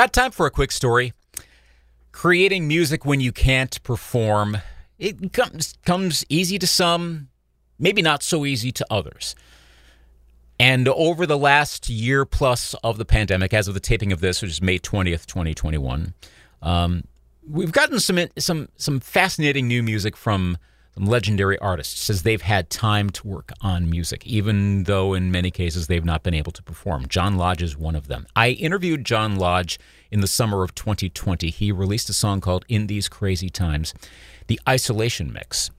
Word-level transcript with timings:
Got 0.00 0.14
time 0.14 0.30
for 0.30 0.46
a 0.46 0.50
quick 0.50 0.72
story. 0.72 1.12
Creating 2.10 2.66
music 2.66 3.04
when 3.04 3.20
you 3.20 3.32
can't 3.32 3.82
perform, 3.82 4.56
it 4.98 5.34
comes 5.34 5.74
comes 5.84 6.24
easy 6.30 6.58
to 6.58 6.66
some, 6.66 7.28
maybe 7.78 8.00
not 8.00 8.22
so 8.22 8.46
easy 8.46 8.72
to 8.72 8.86
others. 8.88 9.34
And 10.58 10.88
over 10.88 11.26
the 11.26 11.36
last 11.36 11.90
year 11.90 12.24
plus 12.24 12.72
of 12.82 12.96
the 12.96 13.04
pandemic, 13.04 13.52
as 13.52 13.68
of 13.68 13.74
the 13.74 13.80
taping 13.80 14.10
of 14.10 14.20
this, 14.20 14.40
which 14.40 14.52
is 14.52 14.62
May 14.62 14.78
20th, 14.78 15.26
2021, 15.26 16.14
um, 16.62 17.04
we've 17.46 17.70
gotten 17.70 18.00
some 18.00 18.26
some 18.38 18.70
some 18.76 19.00
fascinating 19.00 19.68
new 19.68 19.82
music 19.82 20.16
from 20.16 20.56
legendary 21.00 21.58
artists 21.58 22.10
as 22.10 22.22
they've 22.22 22.42
had 22.42 22.70
time 22.70 23.10
to 23.10 23.26
work 23.26 23.52
on 23.60 23.88
music, 23.88 24.26
even 24.26 24.84
though 24.84 25.14
in 25.14 25.30
many 25.30 25.50
cases 25.50 25.86
they've 25.86 26.04
not 26.04 26.22
been 26.22 26.34
able 26.34 26.52
to 26.52 26.62
perform. 26.62 27.06
John 27.08 27.36
Lodge 27.36 27.62
is 27.62 27.76
one 27.76 27.96
of 27.96 28.06
them. 28.06 28.26
I 28.36 28.50
interviewed 28.50 29.04
John 29.04 29.36
Lodge 29.36 29.78
in 30.10 30.20
the 30.20 30.26
summer 30.26 30.62
of 30.62 30.74
2020. 30.74 31.50
He 31.50 31.72
released 31.72 32.08
a 32.10 32.14
song 32.14 32.40
called 32.40 32.64
In 32.68 32.86
These 32.86 33.08
Crazy 33.08 33.48
Times, 33.48 33.94
the 34.46 34.60
Isolation 34.68 35.32
Mix. 35.32 35.70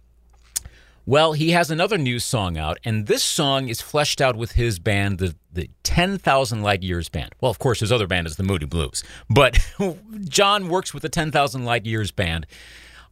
Well, 1.05 1.33
he 1.33 1.51
has 1.51 1.71
another 1.71 1.97
new 1.97 2.19
song 2.19 2.57
out, 2.57 2.77
and 2.85 3.07
this 3.07 3.23
song 3.23 3.69
is 3.69 3.81
fleshed 3.81 4.21
out 4.21 4.35
with 4.35 4.51
his 4.51 4.77
band, 4.77 5.17
the, 5.17 5.35
the 5.51 5.69
10,000 5.83 6.61
Light 6.61 6.83
Years 6.83 7.09
Band. 7.09 7.33
Well, 7.41 7.49
of 7.49 7.57
course, 7.57 7.79
his 7.79 7.91
other 7.91 8.05
band 8.05 8.27
is 8.27 8.35
the 8.35 8.43
Moody 8.43 8.67
Blues, 8.67 9.03
but 9.27 9.57
John 10.25 10.69
works 10.69 10.93
with 10.93 11.01
the 11.01 11.09
10,000 11.09 11.65
Light 11.65 11.87
Years 11.87 12.11
Band 12.11 12.45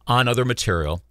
on 0.06 0.28
other 0.28 0.44
material. 0.44 1.02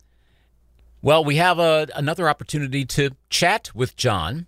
Well, 1.02 1.24
we 1.24 1.38
have 1.38 1.60
a, 1.60 1.88
another 1.96 2.28
opportunity 2.28 2.84
to 2.84 3.12
chat 3.30 3.72
with 3.74 3.96
John 3.96 4.48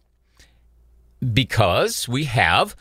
because 1.34 2.10
we 2.10 2.26
have 2.26 2.76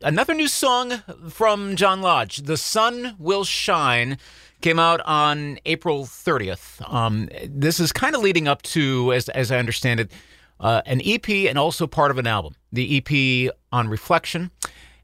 another 0.00 0.32
new 0.32 0.48
song 0.48 1.02
from 1.28 1.76
John 1.76 2.00
Lodge. 2.00 2.38
The 2.38 2.56
Sun 2.56 3.16
Will 3.18 3.44
Shine 3.44 4.16
came 4.62 4.78
out 4.78 5.02
on 5.02 5.58
April 5.66 6.04
30th. 6.04 6.80
Um, 6.90 7.28
this 7.46 7.78
is 7.78 7.92
kind 7.92 8.14
of 8.14 8.22
leading 8.22 8.48
up 8.48 8.62
to, 8.62 9.12
as, 9.12 9.28
as 9.28 9.52
I 9.52 9.58
understand 9.58 10.00
it, 10.00 10.12
uh, 10.58 10.80
an 10.86 11.02
EP 11.04 11.28
and 11.28 11.58
also 11.58 11.86
part 11.86 12.10
of 12.10 12.16
an 12.16 12.26
album. 12.26 12.54
The 12.72 13.04
EP 13.04 13.54
on 13.70 13.88
Reflection 13.88 14.50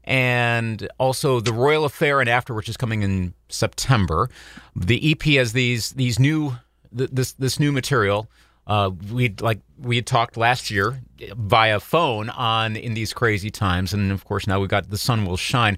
and 0.03 0.87
also 0.97 1.39
the 1.39 1.53
Royal 1.53 1.85
Affair 1.85 2.19
and 2.19 2.27
After, 2.27 2.55
which 2.55 2.69
is 2.69 2.77
coming 2.77 3.03
in 3.03 3.35
September. 3.49 4.27
The 4.75 5.11
EP 5.11 5.21
has 5.35 5.53
these 5.53 5.91
these 5.91 6.17
new 6.17 6.55
this 6.91 7.33
this 7.33 7.59
new 7.59 7.71
material. 7.71 8.29
Uh, 8.65 8.91
we 9.11 9.33
like 9.39 9.59
we 9.79 9.95
had 9.95 10.05
talked 10.05 10.35
last 10.35 10.69
year 10.69 11.01
via 11.37 11.79
phone 11.79 12.29
on 12.29 12.75
in 12.75 12.93
these 12.93 13.13
crazy 13.13 13.49
times, 13.49 13.93
and 13.93 14.11
of 14.11 14.25
course 14.25 14.45
now 14.45 14.59
we've 14.59 14.69
got 14.69 14.89
the 14.89 14.97
sun 14.97 15.25
will 15.25 15.37
shine. 15.37 15.77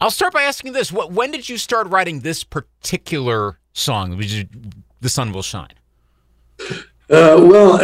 I'll 0.00 0.10
start 0.10 0.32
by 0.32 0.42
asking 0.42 0.72
this: 0.72 0.90
what, 0.90 1.12
When 1.12 1.30
did 1.30 1.48
you 1.48 1.58
start 1.58 1.86
writing 1.88 2.20
this 2.20 2.42
particular 2.42 3.58
song? 3.72 4.18
The 5.00 5.08
sun 5.08 5.32
will 5.32 5.42
shine. 5.42 5.74
Uh, 7.10 7.36
well, 7.42 7.78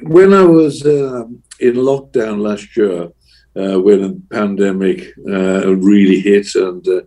when 0.00 0.32
I 0.32 0.44
was 0.44 0.84
uh, 0.86 1.24
in 1.60 1.74
lockdown 1.74 2.40
last 2.40 2.76
year, 2.76 3.10
uh, 3.54 3.80
when 3.80 4.00
the 4.00 4.22
pandemic 4.30 5.12
uh, 5.28 5.74
really 5.76 6.20
hit, 6.20 6.54
and 6.54 6.86
uh, 6.88 7.02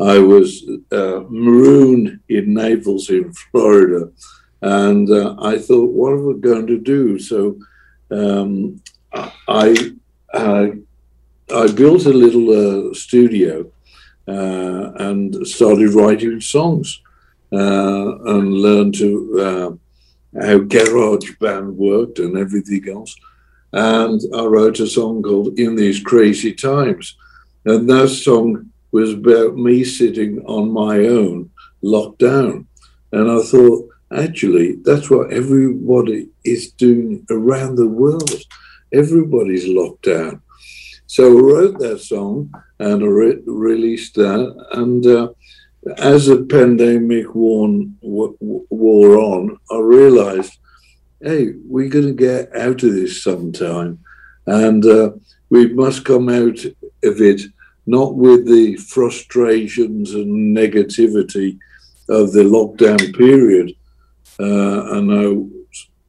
I 0.00 0.18
was 0.18 0.62
uh, 0.92 1.20
marooned 1.28 2.20
in 2.28 2.54
Naples 2.54 3.08
in 3.08 3.32
Florida, 3.32 4.10
and 4.60 5.08
I 5.40 5.58
thought, 5.58 5.92
what 5.92 6.12
am 6.12 6.28
I 6.30 6.38
going 6.38 6.66
to 6.66 6.78
do? 6.78 7.18
So 7.18 7.58
um, 8.10 8.80
I, 9.48 9.92
I 10.34 10.72
I 11.54 11.68
built 11.72 12.06
a 12.06 12.12
little 12.12 12.92
studio 12.94 13.70
uh, 14.26 14.92
and 14.98 15.46
started 15.46 15.94
writing 15.94 16.40
songs 16.40 17.00
uh, 17.52 18.18
and 18.24 18.52
learned 18.52 18.94
to 18.96 19.78
uh, 20.34 20.42
how 20.42 20.58
garage 20.58 21.30
band 21.40 21.76
worked 21.76 22.18
and 22.18 22.36
everything 22.36 22.88
else. 22.88 23.14
And 23.72 24.20
I 24.34 24.44
wrote 24.44 24.80
a 24.80 24.86
song 24.86 25.22
called 25.22 25.58
"In 25.58 25.76
These 25.76 26.02
Crazy 26.02 26.52
Times," 26.52 27.16
and 27.64 27.88
that 27.88 28.08
song 28.08 28.70
was 28.96 29.12
about 29.12 29.56
me 29.56 29.84
sitting 29.84 30.42
on 30.46 30.72
my 30.72 30.96
own, 31.18 31.50
locked 31.82 32.20
down. 32.20 32.66
And 33.12 33.30
I 33.30 33.42
thought, 33.42 33.90
actually, 34.10 34.76
that's 34.86 35.10
what 35.10 35.34
everybody 35.34 36.30
is 36.44 36.72
doing 36.72 37.26
around 37.30 37.76
the 37.76 37.88
world. 38.02 38.30
Everybody's 38.94 39.68
locked 39.68 40.04
down. 40.04 40.40
So 41.06 41.22
I 41.26 41.40
wrote 41.42 41.78
that 41.80 42.00
song 42.00 42.50
and 42.78 43.02
I 43.02 43.06
re- 43.06 43.42
released 43.44 44.14
that. 44.14 44.42
And 44.72 45.06
uh, 45.06 45.28
as 45.98 46.26
the 46.28 46.46
pandemic 46.56 47.34
wore, 47.34 47.68
wore 48.00 49.18
on, 49.18 49.58
I 49.70 49.78
realized, 49.78 50.56
hey, 51.20 51.52
we're 51.68 51.90
going 51.90 52.16
to 52.16 52.24
get 52.28 52.56
out 52.56 52.82
of 52.82 52.94
this 52.94 53.22
sometime. 53.22 53.98
And 54.46 54.86
uh, 54.86 55.10
we 55.50 55.74
must 55.74 56.06
come 56.06 56.30
out 56.30 56.64
of 57.10 57.20
it 57.30 57.42
not 57.86 58.16
with 58.16 58.46
the 58.46 58.76
frustrations 58.76 60.14
and 60.14 60.56
negativity 60.56 61.58
of 62.08 62.32
the 62.32 62.42
lockdown 62.42 63.16
period. 63.16 63.74
Uh, 64.38 64.96
I 64.96 65.00
know 65.00 65.50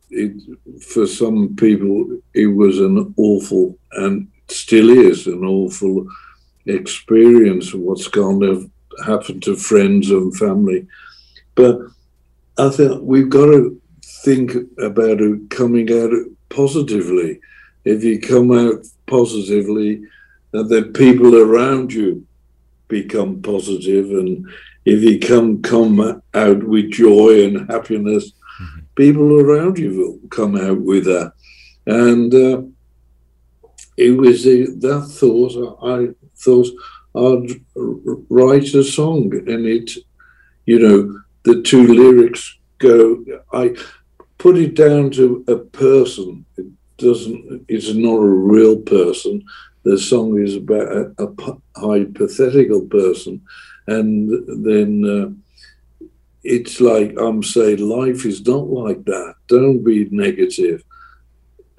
it, 0.09 0.33
for 0.81 1.05
some 1.05 1.55
people 1.55 2.19
it 2.33 2.47
was 2.47 2.79
an 2.79 3.13
awful 3.17 3.77
and 3.93 4.27
still 4.47 4.89
is 4.89 5.27
an 5.27 5.43
awful 5.43 6.07
experience 6.65 7.73
of 7.73 7.81
what's 7.81 8.07
going 8.07 8.39
to 8.41 8.71
happen 9.05 9.39
to 9.41 9.55
friends 9.55 10.09
and 10.09 10.35
family. 10.35 10.87
But 11.55 11.79
I 12.57 12.69
think 12.69 13.01
we've 13.01 13.29
got 13.29 13.47
to 13.47 13.81
think 14.23 14.53
about 14.79 15.19
coming 15.49 15.91
out 15.93 16.11
positively. 16.49 17.39
If 17.85 18.03
you 18.03 18.19
come 18.19 18.51
out 18.51 18.85
positively, 19.05 20.01
then 20.51 20.93
people 20.93 21.35
around 21.35 21.93
you 21.93 22.25
become 22.87 23.41
positive, 23.41 24.11
and 24.11 24.47
if 24.85 25.01
you 25.03 25.19
come 25.19 25.61
come 25.61 26.21
out 26.33 26.63
with 26.63 26.91
joy 26.91 27.45
and 27.45 27.69
happiness, 27.69 28.31
mm-hmm. 28.31 28.79
people 28.95 29.41
around 29.41 29.77
you 29.77 29.97
will 29.97 30.29
come 30.29 30.55
out 30.55 30.81
with 30.81 31.05
that. 31.05 31.33
And 31.85 32.33
uh, 32.33 32.61
it 33.97 34.11
was 34.11 34.45
a, 34.45 34.65
that 34.65 35.07
thought 35.09 35.77
I 35.83 36.13
thought 36.37 36.67
I'd 37.15 37.61
write 38.29 38.73
a 38.73 38.83
song, 38.83 39.33
and 39.33 39.65
it, 39.65 39.91
you 40.65 40.79
know, 40.79 41.21
the 41.43 41.61
two 41.63 41.87
lyrics 41.87 42.57
go. 42.77 43.23
I 43.51 43.75
put 44.37 44.57
it 44.57 44.75
down 44.75 45.11
to 45.11 45.43
a 45.47 45.57
person. 45.57 46.45
It 46.57 46.67
doesn't. 46.97 47.65
It's 47.67 47.93
not 47.93 48.17
a 48.17 48.29
real 48.53 48.77
person. 48.77 49.43
The 49.87 49.97
song 49.97 50.29
is 50.39 50.55
about 50.55 50.87
a, 50.99 51.03
a 51.25 51.27
hypothetical 51.75 52.81
person, 52.81 53.41
and 53.87 54.29
then. 54.65 54.91
Uh, 55.05 55.27
it's 56.49 56.79
like 56.79 57.13
I'm 57.19 57.43
saying, 57.43 57.79
life 57.79 58.25
is 58.25 58.39
not 58.47 58.67
like 58.67 59.03
that. 59.03 59.33
Don't 59.47 59.83
be 59.83 60.07
negative 60.11 60.81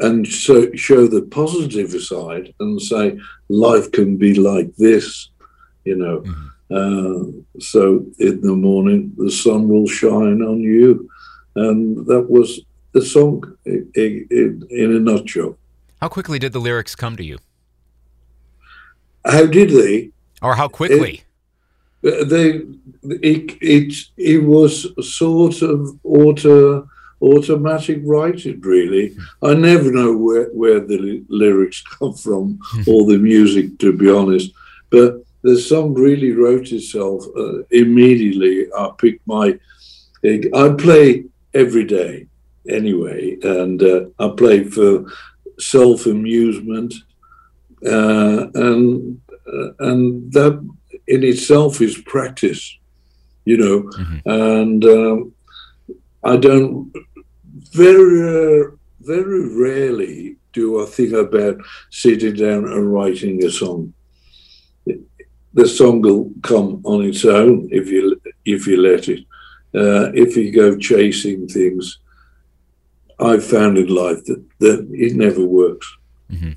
and 0.00 0.26
so 0.26 0.70
show 0.74 1.06
the 1.06 1.22
positive 1.22 1.90
side 2.00 2.54
and 2.60 2.80
say 2.80 3.18
life 3.48 3.90
can 3.92 4.16
be 4.16 4.34
like 4.34 4.74
this 4.76 5.30
you 5.84 5.96
know 5.96 6.20
mm-hmm. 6.20 6.74
uh, 6.74 7.60
so 7.60 8.04
in 8.18 8.40
the 8.40 8.54
morning 8.54 9.12
the 9.16 9.30
sun 9.30 9.68
will 9.68 9.86
shine 9.86 10.42
on 10.42 10.60
you 10.60 11.08
and 11.56 12.06
that 12.06 12.28
was 12.28 12.60
the 12.92 13.02
song 13.02 13.42
in, 13.64 13.90
in, 13.94 14.62
in 14.70 14.96
a 14.96 15.00
nutshell 15.00 15.56
how 16.00 16.08
quickly 16.08 16.38
did 16.38 16.52
the 16.52 16.60
lyrics 16.60 16.94
come 16.94 17.16
to 17.16 17.24
you 17.24 17.38
how 19.24 19.46
did 19.46 19.70
they 19.70 20.10
or 20.42 20.54
how 20.54 20.68
quickly 20.68 21.22
it, 22.02 22.28
they 22.28 22.62
it, 23.26 23.56
it 23.60 23.94
it 24.16 24.38
was 24.44 24.86
sort 25.00 25.62
of 25.62 25.98
auto 26.04 26.88
automatic 27.20 28.00
writing, 28.04 28.60
really. 28.60 29.16
I 29.42 29.54
never 29.54 29.90
know 29.90 30.16
where, 30.16 30.46
where 30.46 30.80
the 30.80 31.24
lyrics 31.28 31.82
come 31.98 32.14
from 32.14 32.58
or 32.86 33.06
the 33.06 33.18
music, 33.18 33.78
to 33.80 33.92
be 33.92 34.10
honest. 34.10 34.52
But 34.90 35.24
the 35.42 35.58
song 35.58 35.94
really 35.94 36.32
wrote 36.32 36.72
itself 36.72 37.24
uh, 37.36 37.62
immediately. 37.70 38.66
I 38.76 38.90
picked 38.98 39.26
my, 39.26 39.58
I 40.24 40.74
play 40.78 41.24
every 41.54 41.84
day 41.84 42.26
anyway, 42.68 43.38
and 43.42 43.82
uh, 43.82 44.06
I 44.18 44.28
play 44.36 44.64
for 44.64 45.06
self 45.58 46.06
amusement, 46.06 46.94
uh, 46.94 47.07
and 47.82 49.20
uh, 49.46 49.70
and 49.80 50.32
that 50.32 50.68
in 51.06 51.24
itself 51.24 51.80
is 51.80 51.98
practice, 51.98 52.76
you 53.44 53.56
know, 53.56 53.82
mm-hmm. 53.82 54.28
and. 54.28 54.84
Um, 54.84 55.32
I 56.24 56.36
don't 56.36 56.92
very, 57.72 58.72
very 59.00 59.48
rarely 59.56 60.36
do 60.52 60.82
I 60.82 60.86
think 60.86 61.12
about 61.12 61.58
sitting 61.90 62.34
down 62.34 62.64
and 62.64 62.92
writing 62.92 63.44
a 63.44 63.50
song. 63.50 63.92
the 65.54 65.66
song 65.66 66.02
will 66.02 66.30
come 66.42 66.80
on 66.84 67.04
its 67.04 67.24
own 67.24 67.68
if 67.70 67.88
you 67.88 68.20
if 68.44 68.66
you 68.66 68.76
let 68.80 69.08
it. 69.08 69.24
Uh, 69.74 70.10
if 70.14 70.36
you 70.36 70.50
go 70.50 70.76
chasing 70.76 71.46
things, 71.46 71.98
I've 73.20 73.44
found 73.44 73.76
in 73.78 73.88
life 73.88 74.24
that, 74.24 74.42
that 74.60 74.88
it 74.92 75.14
never 75.14 75.44
works. 75.44 75.86
Mm-hmm. 76.32 76.52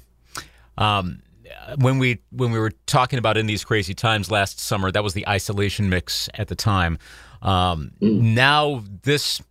Um, 0.81 1.21
when 1.77 1.99
we 1.99 2.21
when 2.31 2.51
we 2.51 2.59
were 2.59 2.71
talking 2.85 3.19
about 3.19 3.37
in 3.37 3.45
these 3.45 3.63
crazy 3.63 3.93
times 3.93 4.31
last 4.31 4.59
summer, 4.59 4.91
that 4.91 5.03
was 5.03 5.13
the 5.13 5.27
isolation 5.27 5.89
mix 5.89 6.29
at 6.33 6.47
the 6.47 6.55
time. 6.55 6.97
Um, 7.41 7.91
mm. 8.01 8.21
Now 8.21 8.83
this, 9.03 9.41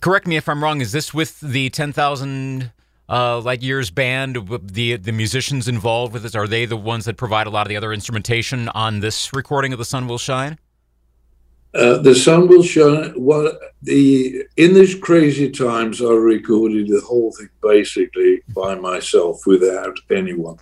correct 0.00 0.26
me 0.26 0.36
if 0.36 0.48
I'm 0.48 0.62
wrong. 0.62 0.80
Is 0.80 0.92
this 0.92 1.14
with 1.14 1.40
the 1.40 1.70
ten 1.70 1.92
thousand 1.92 2.72
uh, 3.08 3.40
light 3.40 3.62
years 3.62 3.90
band? 3.90 4.36
The 4.62 4.96
the 4.96 5.12
musicians 5.12 5.68
involved 5.68 6.12
with 6.12 6.24
this 6.24 6.34
are 6.34 6.48
they 6.48 6.66
the 6.66 6.76
ones 6.76 7.04
that 7.06 7.16
provide 7.16 7.46
a 7.46 7.50
lot 7.50 7.66
of 7.66 7.68
the 7.68 7.76
other 7.76 7.92
instrumentation 7.92 8.68
on 8.70 9.00
this 9.00 9.32
recording 9.32 9.72
of 9.72 9.78
"The 9.78 9.84
Sun 9.84 10.08
Will 10.08 10.18
Shine"? 10.18 10.58
Uh, 11.74 11.98
the 11.98 12.14
sun 12.14 12.48
will 12.48 12.62
shine. 12.62 13.14
Well, 13.16 13.58
the 13.82 14.44
in 14.56 14.74
these 14.74 14.94
crazy 14.94 15.50
times, 15.50 16.02
I 16.02 16.12
recorded 16.12 16.88
the 16.88 17.00
whole 17.00 17.32
thing 17.32 17.48
basically 17.62 18.42
by 18.54 18.74
myself 18.74 19.46
without 19.46 19.98
anyone, 20.10 20.58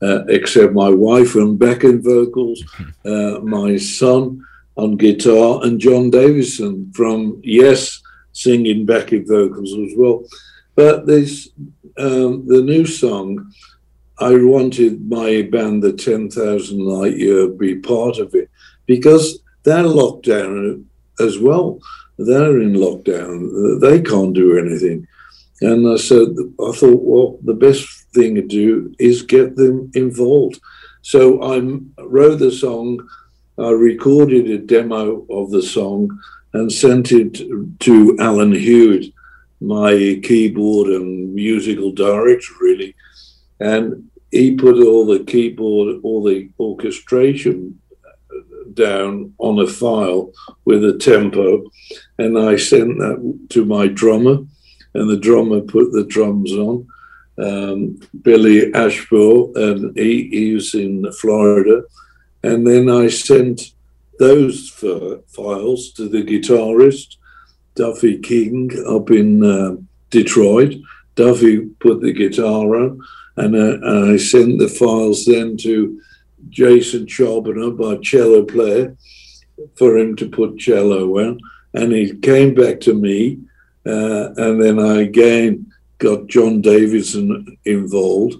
uh, 0.00 0.24
except 0.28 0.72
my 0.72 0.88
wife 0.88 1.34
on 1.34 1.56
backing 1.56 2.02
vocals, 2.02 2.62
uh, 3.04 3.40
my 3.42 3.76
son 3.76 4.46
on 4.76 4.96
guitar, 4.96 5.60
and 5.64 5.80
Jon 5.80 6.10
Davison 6.10 6.92
from 6.92 7.40
Yes 7.42 8.00
singing 8.32 8.84
backing 8.84 9.26
vocals 9.26 9.72
as 9.72 9.96
well. 9.96 10.24
But 10.76 11.06
this 11.06 11.48
um, 11.98 12.46
the 12.46 12.62
new 12.62 12.86
song. 12.86 13.52
I 14.20 14.36
wanted 14.36 15.10
my 15.10 15.42
band, 15.42 15.82
the 15.82 15.92
Ten 15.92 16.30
Thousand 16.30 16.78
Light 16.78 17.16
Year, 17.16 17.48
be 17.48 17.74
part 17.74 18.18
of 18.18 18.32
it 18.36 18.48
because 18.86 19.40
they're 19.64 19.82
locked 19.82 20.26
down 20.26 20.86
as 21.20 21.38
well. 21.38 21.80
They're 22.18 22.60
in 22.60 22.74
lockdown. 22.74 23.80
They 23.80 24.00
can't 24.00 24.34
do 24.34 24.56
anything. 24.58 25.06
And 25.60 25.88
I 25.88 25.96
said, 25.96 26.28
I 26.60 26.72
thought, 26.72 27.02
well, 27.02 27.38
the 27.42 27.54
best 27.54 27.86
thing 28.12 28.34
to 28.34 28.42
do 28.42 28.94
is 28.98 29.22
get 29.22 29.56
them 29.56 29.90
involved. 29.94 30.60
So 31.02 31.42
I 31.42 31.60
wrote 32.02 32.38
the 32.38 32.52
song, 32.52 33.06
I 33.58 33.70
recorded 33.70 34.50
a 34.50 34.58
demo 34.58 35.26
of 35.30 35.50
the 35.50 35.62
song 35.62 36.18
and 36.52 36.72
sent 36.72 37.12
it 37.12 37.40
to 37.80 38.16
Alan 38.20 38.52
Hewitt, 38.52 39.12
my 39.60 40.20
keyboard 40.22 40.88
and 40.88 41.34
musical 41.34 41.92
director, 41.92 42.52
really. 42.60 42.94
And 43.60 44.10
he 44.30 44.56
put 44.56 44.76
all 44.82 45.06
the 45.06 45.24
keyboard, 45.24 46.00
all 46.02 46.22
the 46.22 46.48
orchestration 46.58 47.78
down 48.74 49.34
on 49.38 49.58
a 49.58 49.66
file 49.66 50.32
with 50.64 50.84
a 50.84 50.96
tempo, 50.98 51.64
and 52.18 52.38
I 52.38 52.56
sent 52.56 52.98
that 52.98 53.46
to 53.50 53.64
my 53.64 53.86
drummer, 53.88 54.38
and 54.94 55.10
the 55.10 55.18
drummer 55.18 55.60
put 55.60 55.92
the 55.92 56.04
drums 56.04 56.52
on. 56.52 56.86
Um, 57.36 57.98
Billy 58.22 58.70
Ashbaugh, 58.72 59.56
and 59.56 59.96
he, 59.96 60.28
he 60.30 60.54
was 60.54 60.74
in 60.74 61.10
Florida, 61.12 61.82
and 62.42 62.66
then 62.66 62.88
I 62.88 63.08
sent 63.08 63.72
those 64.18 64.70
files 64.70 65.90
to 65.92 66.08
the 66.08 66.22
guitarist 66.22 67.16
Duffy 67.74 68.18
King 68.18 68.70
up 68.86 69.10
in 69.10 69.44
uh, 69.44 69.76
Detroit. 70.10 70.74
Duffy 71.16 71.60
put 71.80 72.00
the 72.00 72.12
guitar 72.12 72.76
on, 72.76 73.00
and, 73.36 73.56
uh, 73.56 73.78
and 73.82 74.12
I 74.12 74.16
sent 74.16 74.58
the 74.58 74.68
files 74.68 75.24
then 75.24 75.56
to 75.58 76.00
Jason 76.54 77.06
Charbonneau, 77.06 77.72
my 77.72 77.96
cello 77.96 78.44
player, 78.44 78.96
for 79.76 79.98
him 79.98 80.14
to 80.16 80.28
put 80.28 80.58
cello 80.58 81.18
on. 81.18 81.40
And 81.74 81.92
he 81.92 82.16
came 82.16 82.54
back 82.54 82.80
to 82.80 82.94
me, 82.94 83.40
uh, 83.84 84.30
and 84.36 84.62
then 84.62 84.78
I 84.78 85.02
again 85.02 85.72
got 85.98 86.28
Jon 86.28 86.60
Davison 86.60 87.58
involved, 87.64 88.36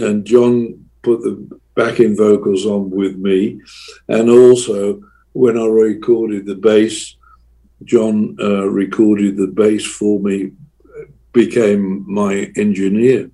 and 0.00 0.24
John 0.24 0.84
put 1.02 1.20
the 1.20 1.60
backing 1.74 2.16
vocals 2.16 2.64
on 2.64 2.90
with 2.90 3.16
me, 3.16 3.60
and 4.08 4.30
also 4.30 5.02
when 5.32 5.58
I 5.58 5.66
recorded 5.66 6.46
the 6.46 6.54
bass, 6.54 7.16
John 7.82 8.36
uh, 8.40 8.66
recorded 8.68 9.36
the 9.36 9.48
bass 9.48 9.84
for 9.84 10.20
me, 10.20 10.52
became 11.32 12.04
my 12.10 12.50
engineer, 12.56 13.30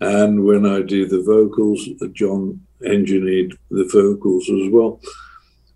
and 0.00 0.44
when 0.44 0.66
I 0.66 0.82
did 0.82 1.10
the 1.10 1.22
vocals, 1.22 1.88
John 2.12 2.60
engineered 2.84 3.56
the 3.70 3.88
vocals 3.92 4.48
as 4.48 4.70
well. 4.72 5.00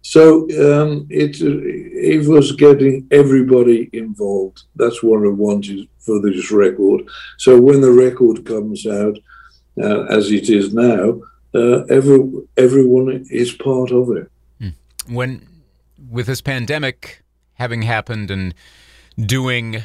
So 0.03 0.43
um, 0.61 1.07
it 1.09 1.41
it 1.41 2.29
was 2.29 2.53
getting 2.53 3.07
everybody 3.11 3.89
involved. 3.93 4.65
That's 4.77 5.03
what 5.03 5.25
I 5.25 5.31
wanted 5.31 5.89
for 5.99 6.21
this 6.21 6.51
record. 6.51 7.09
So 7.39 7.61
when 7.61 7.81
the 7.81 7.93
record 7.93 8.45
comes 8.45 8.87
out, 8.87 9.19
uh, 9.83 10.03
as 10.05 10.31
it 10.31 10.51
is 10.51 10.75
now, 10.75 11.21
uh, 11.55 11.85
every 11.85 12.21
everyone 12.57 13.27
is 13.31 13.53
part 13.53 13.91
of 13.93 14.11
it. 14.17 14.31
Hmm. 14.61 15.15
When 15.15 15.49
with 16.11 16.27
this 16.27 16.43
pandemic 16.43 17.23
having 17.55 17.83
happened 17.83 18.31
and 18.31 18.55
doing 19.19 19.85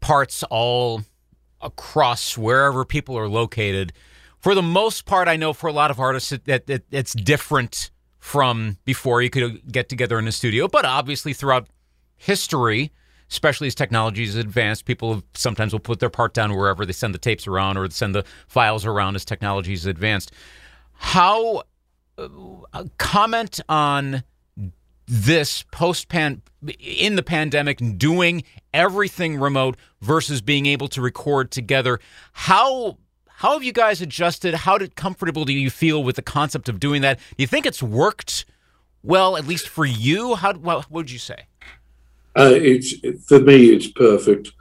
parts 0.00 0.42
all 0.44 1.02
across 1.60 2.38
wherever 2.38 2.84
people 2.84 3.16
are 3.16 3.28
located 3.28 3.92
for 4.40 4.54
the 4.54 4.62
most 4.62 5.04
part, 5.04 5.28
I 5.28 5.36
know 5.36 5.52
for 5.52 5.68
a 5.68 5.72
lot 5.72 5.90
of 5.90 6.00
artists 6.00 6.30
that 6.30 6.68
it, 6.68 6.86
it's 6.90 7.12
different 7.12 7.90
from 8.18 8.78
before 8.84 9.22
you 9.22 9.30
could 9.30 9.70
get 9.70 9.88
together 9.88 10.18
in 10.18 10.26
a 10.26 10.32
studio. 10.32 10.66
But 10.66 10.86
obviously, 10.86 11.34
throughout 11.34 11.68
history, 12.16 12.90
especially 13.30 13.66
as 13.66 13.74
technology 13.74 14.24
has 14.24 14.36
advanced, 14.36 14.86
people 14.86 15.22
sometimes 15.34 15.72
will 15.72 15.80
put 15.80 16.00
their 16.00 16.10
part 16.10 16.32
down 16.32 16.54
wherever 16.54 16.86
they 16.86 16.92
send 16.92 17.14
the 17.14 17.18
tapes 17.18 17.46
around 17.46 17.76
or 17.76 17.88
send 17.90 18.14
the 18.14 18.24
files 18.48 18.86
around 18.86 19.14
as 19.14 19.26
technology 19.26 19.72
has 19.72 19.84
advanced. 19.84 20.32
How 20.94 21.64
uh, 22.16 22.84
comment 22.96 23.60
on 23.68 24.22
this 25.10 25.64
post 25.72 26.08
pan 26.08 26.40
in 26.78 27.16
the 27.16 27.22
pandemic 27.22 27.80
doing 27.98 28.44
everything 28.72 29.38
remote 29.38 29.76
versus 30.00 30.40
being 30.40 30.66
able 30.66 30.86
to 30.86 31.02
record 31.02 31.50
together 31.50 31.98
how 32.32 32.96
how 33.26 33.54
have 33.54 33.64
you 33.64 33.72
guys 33.72 34.02
adjusted? 34.02 34.52
How 34.52 34.76
did, 34.76 34.96
comfortable 34.96 35.46
do 35.46 35.54
you 35.54 35.70
feel 35.70 36.04
with 36.04 36.16
the 36.16 36.22
concept 36.22 36.68
of 36.68 36.78
doing 36.78 37.00
that? 37.00 37.18
Do 37.18 37.36
you 37.38 37.46
think 37.46 37.64
it's 37.64 37.82
worked 37.82 38.44
well, 39.02 39.38
at 39.38 39.46
least 39.46 39.66
for 39.66 39.86
you? 39.86 40.34
How 40.34 40.52
what 40.52 40.90
would 40.90 41.10
you 41.10 41.18
say? 41.18 41.46
Uh, 42.36 42.52
it's 42.52 42.94
for 43.26 43.40
me, 43.40 43.70
it's 43.70 43.86
perfect 43.88 44.52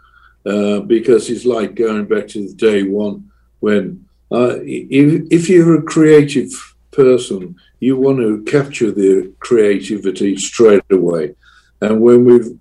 uh, 0.46 0.80
because 0.80 1.30
it's 1.30 1.44
like 1.44 1.76
going 1.76 2.06
back 2.06 2.30
to 2.30 2.48
the 2.48 2.54
day 2.54 2.84
one 2.84 3.30
when 3.60 4.06
uh, 4.32 4.60
if, 4.62 5.28
if 5.30 5.50
you're 5.50 5.80
a 5.80 5.84
creative 5.84 6.69
person, 6.92 7.56
you 7.80 7.98
want 7.98 8.20
to 8.20 8.44
capture 8.44 8.92
the 8.92 9.34
creativity 9.40 10.38
straight 10.38 10.84
away. 10.92 11.36
And 11.82 12.02
when 12.02 12.26
we've 12.26 12.52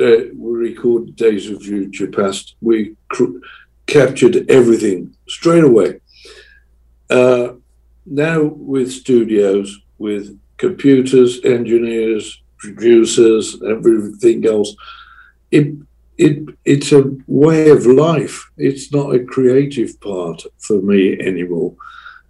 uh, 0.00 0.30
we 0.36 0.58
record 0.58 1.16
Days 1.16 1.50
of 1.50 1.62
Future 1.62 2.06
Past, 2.06 2.54
we 2.60 2.94
cr- 3.08 3.38
captured 3.86 4.48
everything 4.48 5.14
straight 5.26 5.64
away. 5.64 6.00
Uh, 7.10 7.54
now 8.06 8.42
with 8.42 8.92
studios, 8.92 9.80
with 9.98 10.38
computers, 10.56 11.40
engineers, 11.44 12.40
producers, 12.58 13.60
everything 13.62 14.46
else, 14.46 14.76
it 15.50 15.74
it 16.16 16.48
it's 16.64 16.92
a 16.92 17.10
way 17.26 17.70
of 17.70 17.86
life. 17.86 18.50
It's 18.56 18.92
not 18.92 19.14
a 19.14 19.24
creative 19.24 20.00
part 20.00 20.42
for 20.58 20.80
me 20.80 21.18
anymore. 21.20 21.74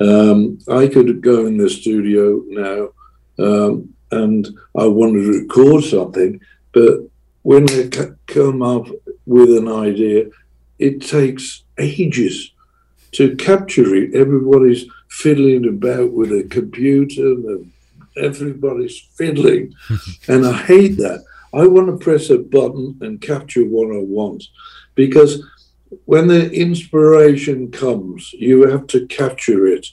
Um, 0.00 0.59
I 0.69 0.87
could 0.87 1.21
go 1.23 1.47
in 1.47 1.59
the 1.59 1.69
studio 1.69 2.43
now 2.47 2.90
um, 3.38 3.95
and 4.11 4.49
I 4.76 4.87
want 4.87 5.14
to 5.14 5.40
record 5.40 5.85
something, 5.85 6.40
but 6.73 7.00
when 7.43 7.69
I 7.71 7.88
come 8.26 8.62
up 8.62 8.88
with 9.26 9.57
an 9.57 9.69
idea, 9.69 10.26
it 10.78 11.00
takes 11.00 11.64
ages 11.78 12.52
to 13.12 13.37
capture 13.37 13.95
it. 13.95 14.14
Everybody's 14.14 14.85
fiddling 15.09 15.69
about 15.69 16.12
with 16.12 16.31
a 16.33 16.45
computer 16.45 17.33
and 17.33 17.73
everybody's 18.17 18.99
fiddling. 19.14 19.75
and 20.28 20.47
I 20.47 20.52
hate 20.52 20.97
that. 20.99 21.25
I 21.55 21.67
want 21.67 21.87
to 21.87 22.05
press 22.05 22.31
a 22.31 22.38
button 22.38 22.99
and 23.00 23.21
capture 23.21 23.64
what 23.64 23.95
I 23.95 24.00
want 24.00 24.45
because 24.95 25.43
when 26.04 26.28
the 26.28 26.50
inspiration 26.52 27.71
comes, 27.71 28.33
you 28.33 28.68
have 28.68 28.87
to 28.88 29.07
capture 29.07 29.66
it. 29.66 29.87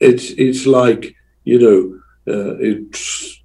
It's 0.00 0.30
it's 0.30 0.66
like 0.66 1.14
you 1.46 1.58
know, 1.58 2.34
uh, 2.34 2.56
it's 2.58 3.40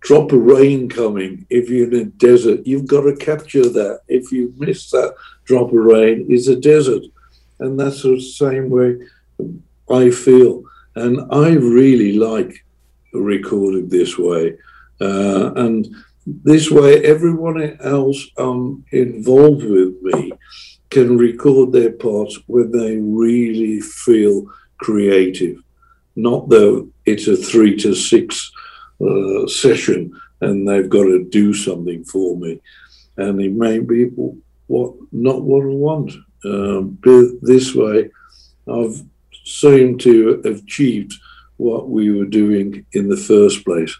drop 0.00 0.32
of 0.32 0.40
rain 0.40 0.88
coming. 0.88 1.46
If 1.50 1.68
you're 1.68 1.92
in 1.92 2.00
a 2.00 2.04
desert, 2.04 2.66
you've 2.66 2.86
got 2.86 3.02
to 3.02 3.16
capture 3.16 3.68
that. 3.68 4.00
If 4.06 4.30
you 4.30 4.54
miss 4.56 4.90
that 4.90 5.14
drop 5.44 5.68
of 5.68 5.74
rain, 5.74 6.26
it's 6.28 6.46
a 6.46 6.56
desert. 6.56 7.02
And 7.58 7.78
that's 7.78 8.02
the 8.02 8.20
same 8.20 8.70
way 8.70 8.98
I 9.90 10.10
feel. 10.10 10.62
And 10.94 11.20
I 11.32 11.50
really 11.50 12.12
like 12.12 12.64
recording 13.12 13.88
this 13.88 14.16
way. 14.16 14.56
Uh, 15.00 15.52
and 15.56 15.88
this 16.26 16.70
way, 16.70 17.02
everyone 17.04 17.78
else 17.80 18.26
um, 18.38 18.84
involved 18.92 19.64
with 19.64 20.00
me 20.02 20.32
can 20.90 21.16
record 21.18 21.72
their 21.72 21.92
parts 21.92 22.38
when 22.46 22.70
they 22.70 22.96
really 22.96 23.80
feel 23.80 24.46
creative. 24.78 25.58
Not 26.16 26.48
though 26.48 26.88
it's 27.06 27.26
a 27.26 27.36
three 27.36 27.76
to 27.78 27.94
six 27.94 28.52
uh, 29.00 29.46
session 29.46 30.12
and 30.40 30.68
they've 30.68 30.88
got 30.88 31.04
to 31.04 31.24
do 31.24 31.52
something 31.52 32.04
for 32.04 32.36
me. 32.36 32.60
And 33.16 33.40
it 33.40 33.52
may 33.52 33.78
be 33.78 34.04
what 34.66 34.94
not 35.12 35.42
what 35.42 35.62
I 35.62 35.66
want. 35.66 36.12
Um, 36.44 36.98
this 37.42 37.74
way, 37.74 38.10
I've 38.68 39.02
seemed 39.44 40.00
to 40.00 40.42
have 40.44 40.58
achieved 40.58 41.14
what 41.56 41.88
we 41.88 42.10
were 42.10 42.26
doing 42.26 42.84
in 42.92 43.08
the 43.08 43.16
first 43.16 43.64
place. 43.64 43.96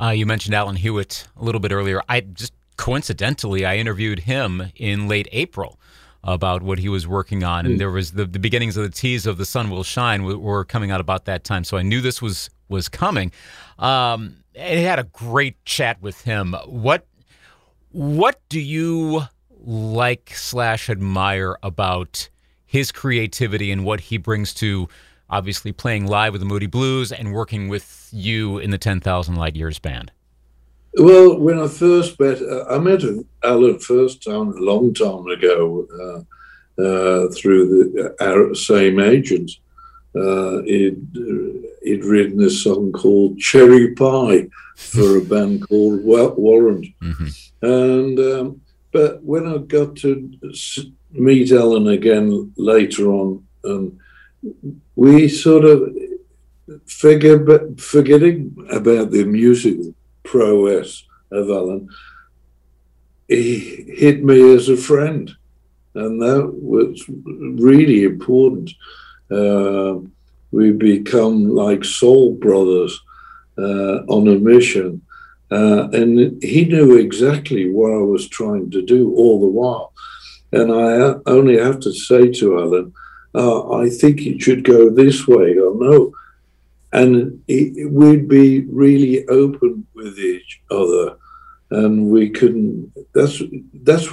Uh, 0.00 0.10
you 0.10 0.26
mentioned 0.26 0.54
Alan 0.54 0.76
Hewitt 0.76 1.26
a 1.36 1.44
little 1.44 1.60
bit 1.60 1.72
earlier. 1.72 2.02
I 2.08 2.20
just 2.20 2.52
coincidentally 2.78 3.66
I 3.66 3.76
interviewed 3.76 4.20
him 4.20 4.72
in 4.74 5.06
late 5.06 5.28
April 5.32 5.78
about 6.24 6.62
what 6.62 6.78
he 6.78 6.88
was 6.88 7.06
working 7.06 7.44
on, 7.44 7.66
and 7.66 7.74
mm. 7.74 7.78
there 7.78 7.90
was 7.90 8.12
the, 8.12 8.24
the 8.24 8.38
beginnings 8.38 8.76
of 8.76 8.84
the 8.84 8.90
tease 8.90 9.26
of 9.26 9.36
"The 9.36 9.44
Sun 9.44 9.68
Will 9.68 9.84
Shine" 9.84 10.24
were 10.24 10.64
coming 10.64 10.90
out 10.90 11.00
about 11.00 11.26
that 11.26 11.44
time. 11.44 11.64
So 11.64 11.76
I 11.76 11.82
knew 11.82 12.00
this 12.00 12.22
was 12.22 12.48
was 12.70 12.88
coming. 12.88 13.30
Um, 13.78 14.36
I 14.56 14.76
had 14.76 14.98
a 14.98 15.04
great 15.04 15.62
chat 15.64 16.00
with 16.00 16.22
him. 16.22 16.54
What 16.66 17.06
what 17.92 18.40
do 18.48 18.60
you 18.60 19.22
like 19.60 20.32
slash 20.34 20.88
admire 20.88 21.56
about 21.62 22.28
his 22.64 22.92
creativity 22.92 23.72
and 23.72 23.84
what 23.84 24.00
he 24.00 24.18
brings 24.18 24.52
to 24.54 24.88
obviously 25.30 25.72
playing 25.72 26.06
live 26.06 26.32
with 26.32 26.40
the 26.40 26.46
Moody 26.46 26.66
Blues 26.66 27.12
and 27.12 27.32
working 27.32 27.68
with 27.68 28.08
you 28.12 28.58
in 28.58 28.70
the 28.70 28.78
10,000 28.78 29.34
Light 29.34 29.56
Years 29.56 29.78
band? 29.78 30.12
Well, 30.94 31.38
when 31.38 31.60
I 31.60 31.68
first 31.68 32.18
met, 32.18 32.40
uh, 32.42 32.64
I 32.68 32.78
met 32.78 33.02
Alan 33.44 33.78
first 33.78 34.22
time 34.22 34.48
a 34.48 34.60
long 34.60 34.94
time 34.94 35.26
ago 35.26 35.86
uh, 36.00 36.82
uh, 36.82 37.28
through 37.30 37.92
the 37.92 38.14
uh, 38.20 38.54
same 38.54 38.98
agent. 39.00 39.50
Uh, 40.14 40.62
he'd, 40.62 41.06
uh, 41.16 41.68
he'd 41.82 42.04
written 42.04 42.42
a 42.42 42.50
song 42.50 42.92
called 42.92 43.38
Cherry 43.38 43.94
Pie 43.94 44.48
for 44.76 45.18
a 45.18 45.20
band 45.20 45.62
called 45.68 46.02
Warrant. 46.02 46.86
Mm-hmm. 47.02 47.28
And 47.62 48.18
um, 48.18 48.60
but 48.92 49.22
when 49.22 49.46
I 49.46 49.58
got 49.58 49.96
to 49.96 50.30
meet 51.10 51.52
Alan 51.52 51.88
again 51.88 52.52
later 52.56 53.08
on, 53.08 53.46
um, 53.64 53.98
we 54.96 55.28
sort 55.28 55.64
of 55.64 55.94
figure, 56.86 57.74
forgetting 57.76 58.56
about 58.70 59.10
the 59.10 59.24
musical 59.24 59.94
prowess 60.30 61.04
of 61.30 61.48
Alan, 61.48 61.88
he 63.28 63.84
hit 63.96 64.24
me 64.24 64.54
as 64.54 64.68
a 64.68 64.76
friend, 64.76 65.30
and 65.94 66.20
that 66.22 66.50
was 66.54 67.04
really 67.08 68.04
important. 68.04 68.70
Uh, 69.30 69.98
we 70.50 70.72
become 70.72 71.54
like 71.54 71.84
soul 71.84 72.34
brothers 72.34 72.98
uh, 73.58 74.04
on 74.06 74.28
a 74.28 74.38
mission. 74.38 75.02
Uh, 75.50 75.88
and 75.92 76.42
he 76.42 76.64
knew 76.64 76.96
exactly 76.96 77.70
what 77.70 77.92
I 77.92 78.02
was 78.14 78.28
trying 78.28 78.70
to 78.70 78.82
do 78.82 79.14
all 79.14 79.40
the 79.40 79.54
while. 79.60 79.92
And 80.52 80.72
I 80.72 81.14
only 81.26 81.58
have 81.58 81.80
to 81.80 81.92
say 81.92 82.30
to 82.32 82.58
Alan, 82.58 82.92
uh, 83.34 83.70
I 83.72 83.90
think 83.90 84.22
it 84.22 84.40
should 84.40 84.64
go 84.64 84.90
this 84.90 85.26
way 85.26 85.58
or 85.58 85.74
no. 85.74 86.12
And 86.92 87.42
it, 87.48 87.90
we'd 87.90 88.28
be 88.28 88.60
really 88.62 89.26
open 89.28 89.86
with 89.94 90.18
each 90.18 90.62
other. 90.70 91.16
And 91.70 92.08
we 92.08 92.30
couldn't, 92.30 92.92
that's, 93.14 93.42
that's 93.82 94.08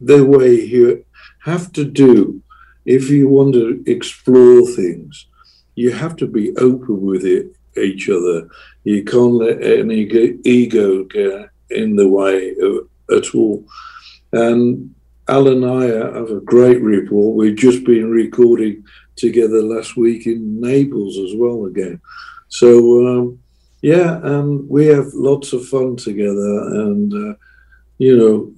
the 0.00 0.24
way 0.24 0.54
you 0.54 1.04
have 1.44 1.72
to 1.72 1.84
do 1.84 2.40
if 2.84 3.10
you 3.10 3.28
want 3.28 3.54
to 3.54 3.82
explore 3.86 4.66
things. 4.66 5.26
You 5.74 5.90
have 5.92 6.16
to 6.16 6.26
be 6.26 6.56
open 6.56 7.00
with 7.04 7.24
it, 7.24 7.46
each 7.76 8.08
other. 8.08 8.48
You 8.84 9.04
can't 9.04 9.34
let 9.34 9.62
any 9.62 10.02
ego 10.44 11.04
get 11.04 11.50
in 11.70 11.96
the 11.96 12.08
way 12.08 12.54
of, 12.60 12.88
at 13.10 13.34
all. 13.34 13.64
And 14.32 14.94
Alan 15.26 15.64
and 15.64 15.82
I 15.82 15.84
have 16.18 16.30
a 16.30 16.40
great 16.40 16.80
report. 16.80 17.34
We've 17.34 17.56
just 17.56 17.84
been 17.84 18.10
recording 18.10 18.84
together 19.16 19.62
last 19.62 19.96
week 19.96 20.26
in 20.26 20.60
Naples 20.60 21.18
as 21.18 21.34
well 21.36 21.66
again. 21.66 22.00
So 22.48 23.06
um, 23.06 23.38
yeah, 23.82 24.18
and 24.22 24.68
we 24.68 24.86
have 24.86 25.08
lots 25.12 25.52
of 25.52 25.66
fun 25.66 25.96
together, 25.96 26.58
and 26.82 27.12
uh, 27.12 27.34
you 27.98 28.16
know, 28.16 28.52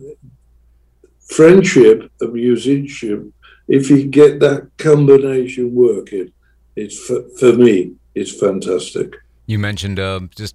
friendship 1.28 2.10
and 2.20 2.32
musicianship. 2.32 3.24
If 3.66 3.90
you 3.90 4.06
get 4.06 4.38
that 4.40 4.70
combination 4.76 5.74
working, 5.74 6.32
it's 6.76 6.96
for, 7.04 7.28
for 7.38 7.54
me, 7.54 7.94
it's 8.14 8.38
fantastic. 8.38 9.16
You 9.46 9.58
mentioned 9.58 9.98
uh, 9.98 10.20
just 10.36 10.54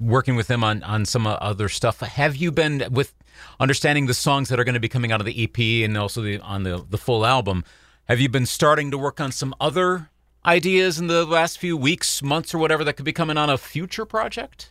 working 0.00 0.34
with 0.34 0.48
them 0.48 0.64
on 0.64 0.82
on 0.82 1.04
some 1.04 1.26
other 1.26 1.68
stuff. 1.68 2.00
Have 2.00 2.34
you 2.34 2.50
been 2.50 2.88
with 2.90 3.14
understanding 3.60 4.06
the 4.06 4.14
songs 4.14 4.48
that 4.48 4.58
are 4.58 4.64
going 4.64 4.74
to 4.74 4.80
be 4.80 4.88
coming 4.88 5.12
out 5.12 5.20
of 5.20 5.26
the 5.26 5.44
EP 5.44 5.84
and 5.84 5.96
also 5.96 6.22
the, 6.22 6.40
on 6.40 6.64
the 6.64 6.84
the 6.90 6.98
full 6.98 7.24
album? 7.24 7.64
Have 8.06 8.20
you 8.20 8.28
been 8.28 8.44
starting 8.44 8.90
to 8.90 8.98
work 8.98 9.18
on 9.18 9.32
some 9.32 9.54
other 9.58 10.10
ideas 10.44 10.98
in 10.98 11.06
the 11.06 11.24
last 11.24 11.58
few 11.58 11.74
weeks, 11.74 12.22
months, 12.22 12.52
or 12.52 12.58
whatever 12.58 12.84
that 12.84 12.98
could 12.98 13.06
be 13.06 13.14
coming 13.14 13.38
on 13.38 13.48
a 13.48 13.56
future 13.56 14.04
project? 14.04 14.68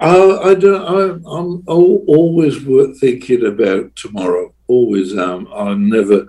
Uh, 0.00 0.40
I 0.40 0.54
don't. 0.54 0.82
I, 0.82 1.02
am 1.38 1.62
always 1.66 2.56
thinking 2.98 3.44
about 3.44 3.94
tomorrow. 3.94 4.54
Always 4.68 5.14
am. 5.14 5.46
I'm 5.52 5.90
never. 5.90 6.28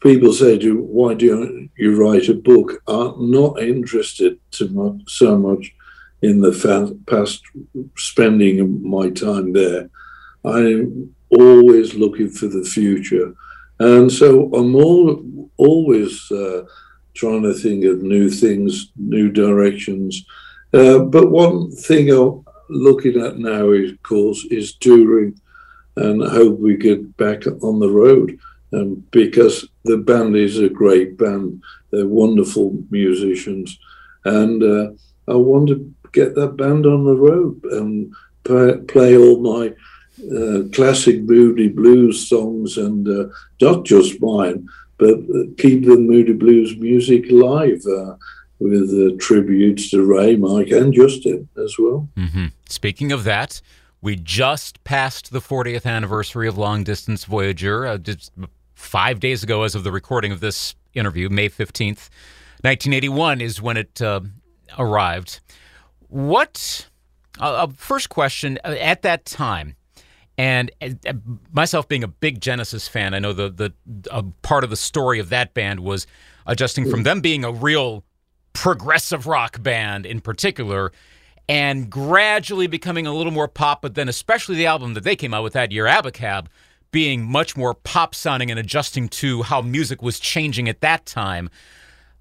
People 0.00 0.32
say 0.32 0.58
to 0.58 0.82
why 0.82 1.14
do 1.14 1.68
you 1.76 1.94
write 1.94 2.28
a 2.28 2.34
book? 2.34 2.72
I'm 2.88 3.30
not 3.30 3.62
interested 3.62 4.40
much, 4.70 5.02
so 5.06 5.38
much 5.38 5.72
in 6.20 6.40
the 6.40 6.52
fa- 6.52 6.96
past 7.06 7.44
spending 7.96 8.82
my 8.82 9.10
time 9.10 9.52
there. 9.52 9.88
I'm 10.44 11.14
always 11.30 11.94
looking 11.94 12.28
for 12.28 12.48
the 12.48 12.64
future. 12.64 13.34
And 13.78 14.10
so 14.10 14.52
I'm 14.54 14.74
all, 14.74 15.24
always 15.56 16.30
uh, 16.30 16.64
trying 17.14 17.42
to 17.42 17.54
think 17.54 17.84
of 17.84 18.02
new 18.02 18.30
things, 18.30 18.92
new 18.96 19.30
directions. 19.30 20.24
Uh, 20.72 21.00
but 21.00 21.30
one 21.30 21.70
thing 21.70 22.10
I'm 22.10 22.44
looking 22.68 23.20
at 23.20 23.38
now, 23.38 23.68
of 23.68 24.02
course, 24.02 24.44
is 24.50 24.74
touring 24.76 25.38
and 25.96 26.24
I 26.24 26.30
hope 26.30 26.58
we 26.58 26.76
get 26.76 27.16
back 27.16 27.46
on 27.46 27.78
the 27.78 27.90
road. 27.90 28.38
Um, 28.72 29.04
because 29.12 29.68
the 29.84 29.98
band 29.98 30.34
is 30.34 30.58
a 30.58 30.68
great 30.68 31.16
band. 31.16 31.62
They're 31.90 32.08
wonderful 32.08 32.76
musicians. 32.90 33.78
And 34.24 34.62
uh, 34.62 34.92
I 35.28 35.36
want 35.36 35.68
to 35.68 35.94
get 36.12 36.34
that 36.34 36.56
band 36.56 36.84
on 36.84 37.04
the 37.04 37.14
road 37.14 37.62
and 37.64 38.12
play, 38.42 38.76
play 38.88 39.16
all 39.16 39.38
my 39.40 39.72
uh, 40.32 40.68
classic 40.72 41.22
Moody 41.22 41.68
Blues 41.68 42.28
songs 42.28 42.76
and 42.76 43.08
uh, 43.08 43.26
not 43.60 43.84
just 43.84 44.20
mine, 44.20 44.68
but 44.98 45.14
uh, 45.14 45.44
keep 45.58 45.84
the 45.84 45.96
Moody 45.96 46.32
Blues 46.32 46.76
music 46.76 47.30
alive 47.30 47.82
uh, 47.86 48.14
with 48.58 48.90
uh, 48.90 49.16
tributes 49.18 49.90
to 49.90 50.04
Ray, 50.04 50.36
Mike, 50.36 50.70
and 50.70 50.92
Justin 50.92 51.48
as 51.62 51.76
well. 51.78 52.08
Mm-hmm. 52.16 52.46
Speaking 52.68 53.12
of 53.12 53.24
that, 53.24 53.60
we 54.00 54.16
just 54.16 54.82
passed 54.84 55.32
the 55.32 55.40
40th 55.40 55.86
anniversary 55.86 56.48
of 56.48 56.58
Long 56.58 56.84
Distance 56.84 57.24
Voyager, 57.24 57.86
uh, 57.86 57.98
just 57.98 58.32
five 58.74 59.20
days 59.20 59.42
ago, 59.42 59.62
as 59.62 59.74
of 59.74 59.84
the 59.84 59.92
recording 59.92 60.32
of 60.32 60.40
this 60.40 60.74
interview, 60.94 61.28
May 61.28 61.48
15th, 61.48 62.10
1981 62.62 63.40
is 63.40 63.60
when 63.60 63.76
it 63.76 64.00
arrived. 64.78 65.40
What, 66.08 66.88
first 67.76 68.08
question, 68.08 68.58
at 68.64 69.02
that 69.02 69.24
time, 69.24 69.74
and 70.36 70.70
uh, 70.82 71.12
myself 71.52 71.88
being 71.88 72.04
a 72.04 72.08
big 72.08 72.40
Genesis 72.40 72.88
fan, 72.88 73.14
I 73.14 73.18
know 73.18 73.32
the 73.32 73.50
the 73.50 73.72
a 74.10 74.22
part 74.42 74.64
of 74.64 74.70
the 74.70 74.76
story 74.76 75.18
of 75.18 75.28
that 75.28 75.54
band 75.54 75.80
was 75.80 76.06
adjusting 76.46 76.90
from 76.90 77.04
them 77.04 77.20
being 77.20 77.44
a 77.44 77.52
real 77.52 78.04
progressive 78.52 79.26
rock 79.26 79.62
band 79.62 80.06
in 80.06 80.20
particular 80.20 80.92
and 81.48 81.90
gradually 81.90 82.66
becoming 82.66 83.06
a 83.06 83.12
little 83.12 83.32
more 83.32 83.48
pop, 83.48 83.82
but 83.82 83.94
then 83.94 84.08
especially 84.08 84.56
the 84.56 84.66
album 84.66 84.94
that 84.94 85.04
they 85.04 85.16
came 85.16 85.34
out 85.34 85.42
with 85.42 85.52
that 85.52 85.72
year, 85.72 85.84
Abacab, 85.84 86.46
being 86.90 87.24
much 87.24 87.56
more 87.56 87.74
pop 87.74 88.14
sounding 88.14 88.50
and 88.50 88.58
adjusting 88.58 89.08
to 89.08 89.42
how 89.42 89.60
music 89.60 90.00
was 90.00 90.18
changing 90.18 90.68
at 90.68 90.80
that 90.80 91.04
time. 91.04 91.50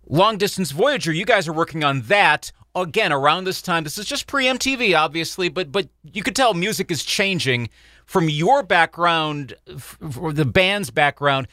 Long 0.07 0.37
Distance 0.37 0.71
Voyager, 0.71 1.13
you 1.13 1.25
guys 1.25 1.47
are 1.47 1.53
working 1.53 1.83
on 1.83 2.01
that 2.03 2.51
again 2.75 3.13
around 3.13 3.45
this 3.45 3.61
time. 3.61 3.83
This 3.83 3.97
is 3.97 4.05
just 4.05 4.27
pre 4.27 4.45
MTV, 4.45 4.97
obviously, 4.97 5.47
but 5.47 5.71
but 5.71 5.87
you 6.11 6.23
could 6.23 6.35
tell 6.35 6.53
music 6.53 6.91
is 6.91 7.03
changing 7.03 7.69
from 8.05 8.29
your 8.29 8.63
background, 8.63 9.55
for 9.77 10.33
the 10.33 10.45
band's 10.45 10.89
background, 10.89 11.47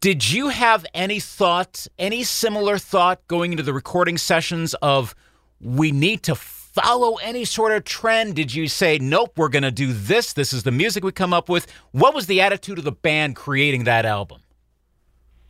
did 0.00 0.30
you 0.30 0.48
have 0.48 0.86
any 0.94 1.18
thought, 1.18 1.86
any 1.98 2.22
similar 2.22 2.78
thought 2.78 3.26
going 3.26 3.52
into 3.52 3.64
the 3.64 3.72
recording 3.72 4.16
sessions 4.16 4.74
of 4.74 5.14
we 5.60 5.90
need 5.90 6.22
to 6.22 6.36
follow 6.36 7.16
any 7.16 7.44
sort 7.44 7.72
of 7.72 7.84
trend? 7.84 8.36
Did 8.36 8.54
you 8.54 8.68
say, 8.68 8.98
nope, 8.98 9.32
we're 9.36 9.48
going 9.48 9.64
to 9.64 9.72
do 9.72 9.92
this? 9.92 10.32
This 10.32 10.52
is 10.52 10.62
the 10.62 10.70
music 10.70 11.02
we 11.02 11.10
come 11.10 11.32
up 11.32 11.48
with? 11.48 11.66
What 11.90 12.14
was 12.14 12.26
the 12.26 12.40
attitude 12.40 12.78
of 12.78 12.84
the 12.84 12.92
band 12.92 13.34
creating 13.34 13.84
that 13.84 14.06
album? 14.06 14.40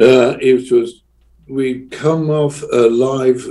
Uh, 0.01 0.39
it 0.41 0.71
was, 0.71 1.03
we 1.47 1.87
come 1.89 2.31
off 2.31 2.63
a 2.63 2.89
live, 2.89 3.47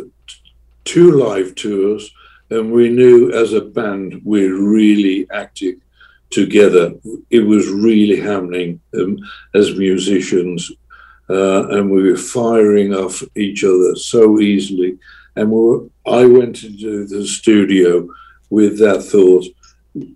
two 0.86 1.12
live 1.12 1.54
tours, 1.54 2.10
and 2.50 2.72
we 2.72 2.89
knew 2.89 3.32
as 3.34 3.54
a 3.54 3.62
band 3.62 4.22
we're 4.24 4.58
really 4.58 5.27
acting 5.32 5.82
together. 6.29 6.93
It 7.29 7.41
was 7.41 7.67
really 7.69 8.19
happening 8.19 8.79
um, 8.96 9.17
as 9.53 9.77
musicians, 9.77 10.72
uh, 11.29 11.67
and 11.69 11.89
we 11.89 12.10
were 12.10 12.17
firing 12.17 12.93
off 12.93 13.24
each 13.36 13.63
other 13.63 13.96
so 13.96 14.39
easily. 14.39 14.98
And 15.36 15.51
we 15.51 15.60
were, 15.60 15.84
I 16.05 16.25
went 16.25 16.63
into 16.63 17.05
the 17.05 17.25
studio 17.27 18.07
with 18.50 18.79
that 18.79 19.03
thought: 19.03 19.46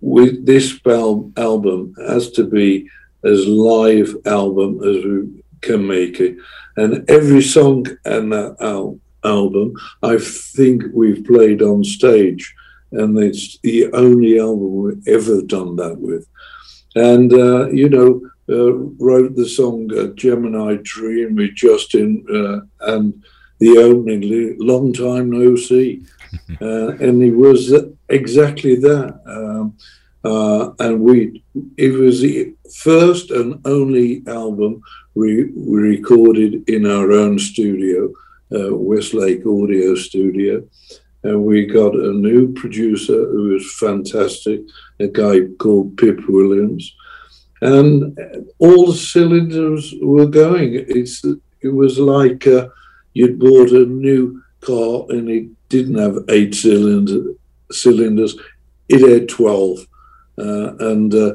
with 0.00 0.46
this 0.46 0.78
album 0.86 1.94
has 2.06 2.30
to 2.32 2.44
be 2.44 2.88
as 3.24 3.46
live 3.46 4.16
album 4.26 4.82
as 4.82 5.04
we 5.04 5.42
can 5.60 5.86
make 5.86 6.20
it. 6.20 6.36
And 6.76 7.08
every 7.08 7.42
song 7.42 7.86
in 8.04 8.30
that 8.30 8.56
al- 8.60 8.98
album, 9.24 9.74
I 10.02 10.18
think 10.18 10.82
we've 10.92 11.24
played 11.24 11.62
on 11.62 11.84
stage 11.84 12.54
and 12.92 13.18
it's 13.18 13.58
the 13.58 13.90
only 13.92 14.38
album 14.38 14.82
we've 14.82 15.08
ever 15.08 15.42
done 15.42 15.76
that 15.76 15.98
with. 15.98 16.26
And 16.94 17.32
uh, 17.32 17.70
you 17.70 17.88
know, 17.88 18.20
uh, 18.48 18.72
wrote 18.72 19.34
the 19.34 19.48
song 19.48 19.90
uh, 19.96 20.08
"Gemini 20.14 20.76
Dream" 20.82 21.36
with 21.36 21.54
Justin 21.54 22.24
uh, 22.28 22.92
and 22.92 23.24
the 23.58 23.78
opening 23.78 24.56
"Long 24.58 24.92
Time 24.92 25.30
No 25.30 25.56
See," 25.56 26.04
uh, 26.60 26.88
and 26.98 27.22
it 27.22 27.34
was 27.34 27.72
exactly 28.08 28.76
that. 28.76 29.20
Um, 29.26 29.76
uh, 30.24 30.70
and 30.78 31.00
we, 31.00 31.42
it 31.76 31.94
was 31.94 32.20
the 32.20 32.54
first 32.76 33.32
and 33.32 33.60
only 33.66 34.22
album 34.28 34.80
we, 35.14 35.46
we 35.46 35.80
recorded 35.80 36.62
in 36.68 36.86
our 36.86 37.10
own 37.10 37.40
studio, 37.40 38.08
Westlake 38.50 39.44
Audio 39.44 39.96
Studio 39.96 40.62
and 41.24 41.44
we 41.44 41.66
got 41.66 41.94
a 41.94 42.12
new 42.12 42.52
producer 42.52 43.26
who 43.28 43.54
was 43.54 43.78
fantastic, 43.78 44.60
a 44.98 45.06
guy 45.06 45.40
called 45.58 45.96
Pip 45.96 46.20
Williams, 46.28 46.94
and 47.60 48.18
all 48.58 48.86
the 48.86 48.96
cylinders 48.96 49.94
were 50.02 50.26
going. 50.26 50.74
It's 50.74 51.24
it 51.60 51.68
was 51.68 51.98
like 51.98 52.46
uh, 52.46 52.68
you'd 53.14 53.38
bought 53.38 53.70
a 53.70 53.86
new 53.86 54.42
car 54.60 55.06
and 55.10 55.30
it 55.30 55.48
didn't 55.68 55.98
have 55.98 56.24
eight 56.28 56.54
cylinder, 56.54 57.34
cylinders; 57.70 58.36
it 58.88 59.08
had 59.08 59.28
twelve, 59.28 59.78
uh, 60.38 60.74
and 60.90 61.14
uh, 61.14 61.34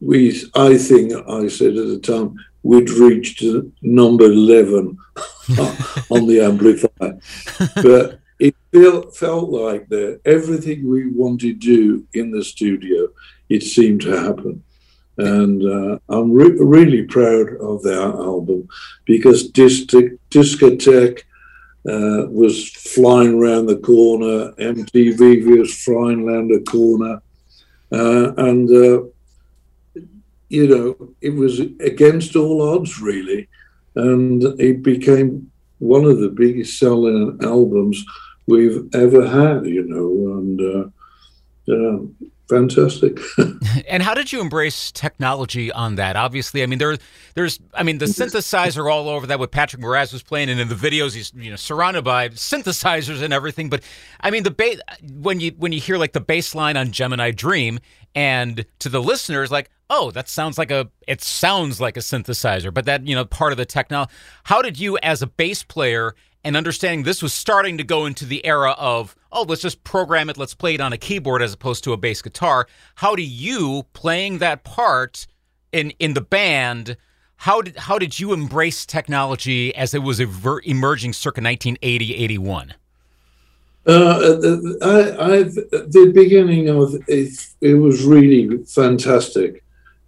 we. 0.00 0.42
I 0.56 0.76
think 0.76 1.12
I 1.28 1.46
said 1.46 1.76
at 1.76 1.86
the 1.86 2.00
time 2.00 2.34
we'd 2.64 2.90
reached 2.90 3.44
number 3.82 4.24
eleven 4.24 4.98
on 6.10 6.26
the 6.26 6.40
amplifier, 6.42 7.20
but 7.76 8.18
it 8.38 8.54
felt 8.72 9.16
felt 9.16 9.50
like 9.50 9.88
that 9.88 10.20
everything 10.24 10.88
we 10.88 11.08
wanted 11.08 11.60
to 11.62 11.76
do 11.76 12.06
in 12.12 12.30
the 12.30 12.44
studio, 12.44 13.08
it 13.48 13.62
seemed 13.62 14.02
to 14.02 14.10
happen. 14.10 14.62
And 15.18 15.62
uh, 15.62 15.98
I'm 16.10 16.32
re- 16.32 16.58
really 16.58 17.04
proud 17.04 17.56
of 17.60 17.82
that 17.82 18.14
album 18.18 18.68
because 19.06 19.50
Discotheque 19.50 21.22
uh, 21.88 22.26
was 22.28 22.70
flying 22.70 23.34
around 23.34 23.66
the 23.66 23.78
corner, 23.78 24.52
MTV 24.52 25.58
was 25.58 25.82
flying 25.84 26.28
around 26.28 26.48
the 26.48 26.60
corner, 26.70 27.22
uh, 27.92 28.32
and 28.36 28.68
uh, 28.70 29.04
you 30.48 30.68
know 30.68 31.14
it 31.22 31.30
was 31.30 31.60
against 31.60 32.36
all 32.36 32.60
odds 32.60 33.00
really, 33.00 33.48
and 33.94 34.42
it 34.60 34.82
became 34.82 35.50
one 35.78 36.04
of 36.04 36.18
the 36.18 36.28
biggest 36.28 36.78
selling 36.78 37.38
albums 37.42 38.04
we've 38.46 38.88
ever 38.94 39.26
had, 39.26 39.66
you 39.66 39.84
know, 39.86 40.38
and 40.38 40.60
uh, 40.60 41.98
fantastic. 42.48 43.18
and 43.88 44.02
how 44.02 44.14
did 44.14 44.32
you 44.32 44.40
embrace 44.40 44.92
technology 44.92 45.72
on 45.72 45.96
that? 45.96 46.16
Obviously, 46.16 46.62
I 46.62 46.66
mean, 46.66 46.78
there, 46.78 46.96
there's, 47.34 47.58
I 47.74 47.82
mean, 47.82 47.98
the 47.98 48.06
synthesizer 48.06 48.90
all 48.90 49.08
over 49.08 49.26
that. 49.26 49.38
What 49.38 49.50
Patrick 49.50 49.82
Moraz 49.82 50.12
was 50.12 50.22
playing, 50.22 50.48
and 50.48 50.60
in 50.60 50.68
the 50.68 50.74
videos, 50.74 51.14
he's 51.14 51.32
you 51.34 51.50
know 51.50 51.56
surrounded 51.56 52.02
by 52.02 52.28
synthesizers 52.30 53.22
and 53.22 53.32
everything. 53.32 53.68
But 53.68 53.82
I 54.20 54.30
mean, 54.30 54.42
the 54.42 54.50
bass 54.50 54.78
when 55.02 55.40
you 55.40 55.52
when 55.56 55.72
you 55.72 55.80
hear 55.80 55.98
like 55.98 56.12
the 56.12 56.20
bass 56.20 56.54
line 56.54 56.76
on 56.76 56.92
Gemini 56.92 57.30
Dream, 57.32 57.80
and 58.14 58.64
to 58.78 58.88
the 58.88 59.02
listeners, 59.02 59.50
like, 59.50 59.70
oh, 59.90 60.10
that 60.12 60.28
sounds 60.28 60.56
like 60.58 60.70
a, 60.70 60.88
it 61.06 61.22
sounds 61.22 61.80
like 61.80 61.96
a 61.96 62.00
synthesizer. 62.00 62.72
But 62.72 62.86
that 62.86 63.06
you 63.06 63.14
know, 63.14 63.24
part 63.24 63.52
of 63.52 63.58
the 63.58 63.66
technology. 63.66 64.12
How 64.44 64.62
did 64.62 64.78
you, 64.78 64.98
as 65.02 65.20
a 65.20 65.26
bass 65.26 65.62
player, 65.62 66.14
and 66.46 66.56
understanding 66.56 67.02
this 67.02 67.24
was 67.24 67.32
starting 67.32 67.76
to 67.76 67.82
go 67.82 68.06
into 68.06 68.24
the 68.24 68.46
era 68.46 68.70
of, 68.78 69.16
oh, 69.32 69.42
let's 69.42 69.62
just 69.62 69.82
program 69.82 70.30
it, 70.30 70.38
let's 70.38 70.54
play 70.54 70.74
it 70.74 70.80
on 70.80 70.92
a 70.92 70.96
keyboard 70.96 71.42
as 71.42 71.52
opposed 71.52 71.82
to 71.82 71.92
a 71.92 71.96
bass 71.96 72.22
guitar. 72.22 72.68
How 72.94 73.16
do 73.16 73.22
you, 73.22 73.84
playing 73.94 74.38
that 74.38 74.62
part 74.62 75.26
in, 75.72 75.90
in 75.98 76.14
the 76.14 76.20
band, 76.20 76.96
how 77.34 77.62
did, 77.62 77.76
how 77.76 77.98
did 77.98 78.20
you 78.20 78.32
embrace 78.32 78.86
technology 78.86 79.74
as 79.74 79.92
it 79.92 80.04
was 80.04 80.20
ever, 80.20 80.62
emerging 80.64 81.14
circa 81.14 81.40
1980, 81.40 82.14
81? 82.14 82.74
Uh, 83.84 83.92
I, 84.82 84.98
I, 85.34 85.42
the 85.42 86.12
beginning 86.14 86.68
of 86.68 86.94
it, 87.08 87.40
it 87.60 87.74
was 87.74 88.04
really 88.04 88.62
fantastic, 88.62 89.64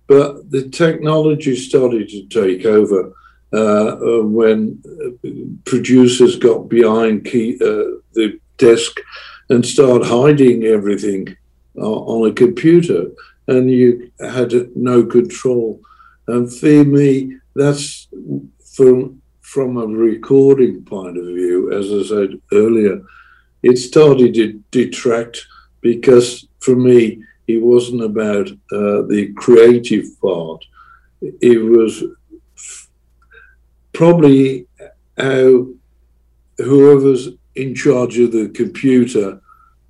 but 0.06 0.52
the 0.52 0.68
technology 0.68 1.56
started 1.56 2.08
to 2.10 2.26
take 2.26 2.64
over. 2.64 3.12
Uh, 3.50 3.96
uh, 3.96 4.22
when 4.22 4.78
uh, 4.84 5.28
producers 5.64 6.36
got 6.36 6.68
behind 6.68 7.24
key, 7.24 7.56
the 7.56 8.38
desk 8.58 9.00
and 9.48 9.64
started 9.64 10.06
hiding 10.06 10.64
everything 10.64 11.34
on 11.76 12.28
a 12.28 12.34
computer, 12.34 13.06
and 13.46 13.70
you 13.70 14.10
had 14.20 14.52
no 14.76 15.02
control. 15.02 15.80
And 16.26 16.52
for 16.52 16.84
me, 16.84 17.38
that's 17.54 18.08
from 18.74 19.22
from 19.40 19.78
a 19.78 19.86
recording 19.86 20.84
point 20.84 21.16
of 21.16 21.24
view, 21.24 21.72
as 21.72 21.90
I 21.90 22.06
said 22.06 22.40
earlier, 22.52 23.00
it 23.62 23.78
started 23.78 24.34
to 24.34 24.62
detract 24.70 25.46
because 25.80 26.46
for 26.60 26.76
me, 26.76 27.22
it 27.46 27.62
wasn't 27.62 28.02
about 28.02 28.50
uh, 28.50 29.08
the 29.08 29.32
creative 29.38 30.04
part. 30.20 30.62
It 31.22 31.64
was 31.64 32.04
probably 33.98 34.64
how 35.18 35.66
whoever's 36.58 37.30
in 37.56 37.74
charge 37.74 38.16
of 38.20 38.30
the 38.30 38.48
computer, 38.50 39.40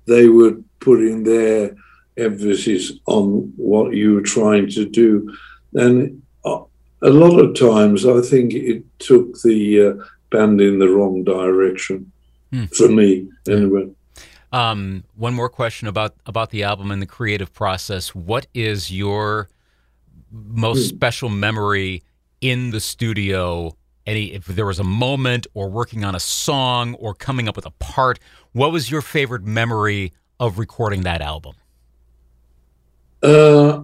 they 0.07 0.27
would 0.27 0.63
put 0.79 0.99
in 0.99 1.21
their 1.21 1.75
emphasis 2.17 2.93
on 3.05 3.53
what 3.55 3.93
you 3.93 4.15
were 4.15 4.21
trying 4.21 4.67
to 4.67 4.85
do. 4.89 5.31
And 5.75 6.23
a 6.43 7.09
lot 7.09 7.37
of 7.37 7.53
times, 7.53 8.03
I 8.07 8.19
think 8.21 8.55
it 8.55 8.83
took 8.97 9.39
the 9.43 9.59
uh, 9.87 10.03
band 10.31 10.59
in 10.59 10.79
the 10.79 10.89
wrong 10.89 11.23
direction 11.23 12.11
hmm. 12.51 12.65
for 12.75 12.89
me, 12.89 13.29
anyway. 13.47 13.89
Um, 14.51 15.03
one 15.15 15.35
more 15.35 15.49
question 15.49 15.87
about 15.87 16.15
about 16.25 16.49
the 16.49 16.63
album 16.63 16.89
and 16.89 16.99
the 16.99 17.05
creative 17.05 17.53
process. 17.53 18.15
What 18.15 18.47
is 18.55 18.91
your 18.91 19.49
most 20.31 20.89
hmm. 20.89 20.95
special 20.95 21.29
memory 21.29 22.03
in 22.41 22.71
the 22.71 22.79
studio 22.79 23.77
any 24.09 24.33
if 24.33 24.45
there 24.45 24.65
was 24.65 24.79
a 24.79 24.83
moment 24.83 25.47
or 25.53 25.69
working 25.69 26.03
on 26.03 26.15
a 26.15 26.19
song 26.19 26.95
or 26.95 27.13
coming 27.13 27.47
up 27.47 27.55
with 27.55 27.65
a 27.65 27.71
part 27.71 28.19
what 28.53 28.71
was 28.71 28.89
your 28.89 29.01
favorite 29.01 29.43
memory 29.43 30.13
of 30.39 30.57
recording 30.57 31.01
that 31.01 31.21
album? 31.21 31.55
Uh, 33.21 33.83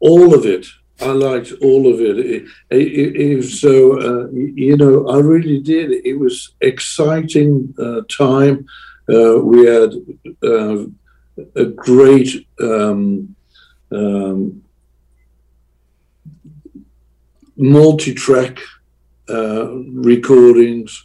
all 0.00 0.34
of 0.34 0.44
it. 0.44 0.66
I 1.00 1.10
liked 1.10 1.52
all 1.62 1.92
of 1.92 2.00
it, 2.00 2.18
it, 2.18 2.44
it, 2.70 3.16
it 3.16 3.42
so 3.42 3.98
uh, 3.98 4.28
you 4.30 4.76
know 4.76 5.08
i 5.08 5.18
really 5.18 5.58
did. 5.58 5.90
It 6.04 6.16
was 6.16 6.52
exciting 6.60 7.74
uh, 7.76 8.02
time. 8.08 8.66
Uh, 9.12 9.40
we 9.40 9.66
had 9.66 9.94
uh, 10.44 10.84
a 11.56 11.64
great 11.64 12.46
um, 12.60 13.34
um, 13.90 14.62
multi-track 17.56 18.60
uh, 19.32 19.68
recordings, 19.92 21.04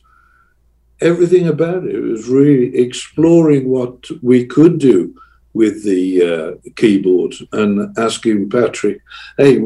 everything 1.01 1.47
about 1.47 1.85
it. 1.85 1.95
It 1.95 2.01
was 2.01 2.27
really 2.27 2.75
exploring 2.77 3.69
what 3.69 4.07
we 4.21 4.45
could 4.45 4.79
do 4.79 5.15
with 5.53 5.83
the 5.83 6.21
uh, 6.23 6.69
keyboard 6.75 7.33
and 7.51 7.97
asking 7.97 8.49
Patrick, 8.49 9.01
"Hey, 9.37 9.57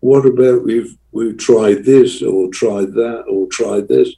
what 0.00 0.26
about 0.26 0.64
we've 0.64 0.96
we've 1.12 1.38
tried 1.38 1.84
this 1.84 2.22
or 2.22 2.48
tried 2.50 2.92
that 2.92 3.24
or 3.28 3.46
tried 3.48 3.88
this?" 3.88 4.14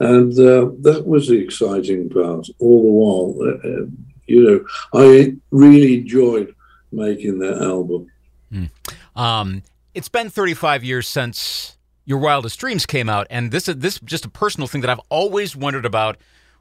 And 0.00 0.32
uh, 0.32 0.70
that 0.80 1.04
was 1.06 1.28
the 1.28 1.38
exciting 1.38 2.08
part 2.10 2.48
all 2.58 2.82
the 2.82 2.90
while. 3.00 3.54
Uh, 3.64 3.86
you 4.26 4.42
know, 4.42 4.64
I 4.92 5.36
really 5.50 5.98
enjoyed 5.98 6.54
making 6.90 7.38
that 7.40 7.60
album. 7.62 8.10
Mm. 8.52 8.70
Um, 9.14 9.62
it's 9.94 10.08
been 10.08 10.30
35 10.30 10.82
years 10.82 11.08
since 11.08 11.76
your 12.04 12.18
wildest 12.18 12.58
dreams 12.58 12.86
came 12.86 13.08
out, 13.08 13.26
and 13.30 13.50
this 13.50 13.68
is 13.68 13.76
this 13.76 13.98
just 14.00 14.24
a 14.24 14.30
personal 14.30 14.66
thing 14.66 14.80
that 14.82 14.90
I've 14.90 15.00
always 15.08 15.56
wondered 15.56 15.86
about. 15.86 16.16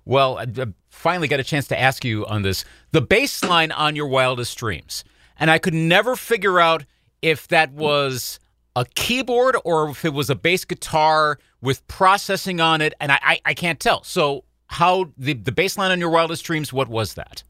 Well, 0.05 0.37
I, 0.37 0.43
I 0.43 0.65
finally 0.89 1.27
got 1.27 1.39
a 1.39 1.43
chance 1.43 1.67
to 1.69 1.79
ask 1.79 2.03
you 2.03 2.25
on 2.25 2.41
this. 2.41 2.65
The 2.91 3.01
bass 3.01 3.43
line 3.43 3.71
on 3.71 3.95
your 3.95 4.07
wildest 4.07 4.57
dreams, 4.57 5.03
and 5.37 5.51
I 5.51 5.57
could 5.57 5.73
never 5.73 6.15
figure 6.15 6.59
out 6.59 6.85
if 7.21 7.47
that 7.49 7.71
was 7.71 8.39
a 8.75 8.85
keyboard 8.95 9.55
or 9.63 9.89
if 9.89 10.03
it 10.05 10.13
was 10.13 10.29
a 10.29 10.35
bass 10.35 10.65
guitar 10.65 11.39
with 11.61 11.85
processing 11.87 12.59
on 12.59 12.81
it, 12.81 12.93
and 12.99 13.11
I, 13.11 13.19
I, 13.21 13.41
I 13.45 13.53
can't 13.53 13.79
tell. 13.79 14.03
So, 14.03 14.43
how 14.67 15.11
the 15.17 15.33
the 15.33 15.51
bass 15.51 15.77
line 15.77 15.91
on 15.91 15.99
your 15.99 16.09
wildest 16.09 16.43
dreams? 16.43 16.73
What 16.73 16.87
was 16.87 17.13
that? 17.15 17.43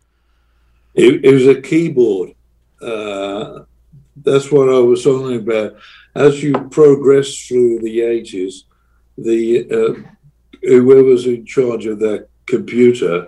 It, 0.94 1.26
it 1.26 1.34
was 1.34 1.48
a 1.48 1.60
keyboard. 1.60 2.36
Uh, 2.82 3.64
that's 4.18 4.52
what 4.52 4.70
I 4.70 4.80
was 4.80 5.04
talking 5.04 5.38
about. 5.38 5.76
As 6.16 6.44
you 6.44 6.54
progress 6.70 7.36
through 7.48 7.80
the 7.80 8.02
ages, 8.02 8.66
the 9.18 9.68
uh, 9.72 10.10
whoever 10.62 11.04
was 11.04 11.26
in 11.26 11.46
charge 11.46 11.86
of 11.86 12.00
that 12.00 12.28
computer 12.46 13.28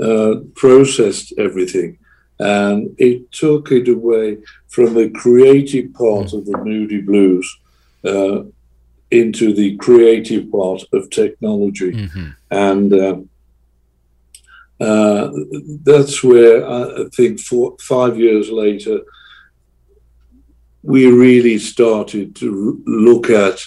uh, 0.00 0.36
processed 0.54 1.32
everything, 1.38 1.98
and 2.38 2.94
it 2.98 3.30
took 3.32 3.70
it 3.70 3.88
away 3.88 4.38
from 4.68 4.94
the 4.94 5.10
creative 5.10 5.92
part 5.94 6.32
of 6.32 6.44
the 6.46 6.58
Moody 6.58 7.00
Blues 7.00 7.58
uh, 8.04 8.42
into 9.10 9.54
the 9.54 9.76
creative 9.76 10.50
part 10.50 10.82
of 10.92 11.10
technology, 11.10 11.92
mm-hmm. 11.92 12.30
and. 12.50 12.92
Uh, 12.92 13.16
uh, 14.78 15.30
that's 15.84 16.22
where 16.22 16.68
I 16.70 17.04
think 17.14 17.40
four, 17.40 17.76
five 17.80 18.18
years 18.18 18.50
later, 18.50 19.00
we 20.86 21.10
really 21.10 21.58
started 21.58 22.36
to 22.36 22.80
look 22.86 23.28
at 23.28 23.58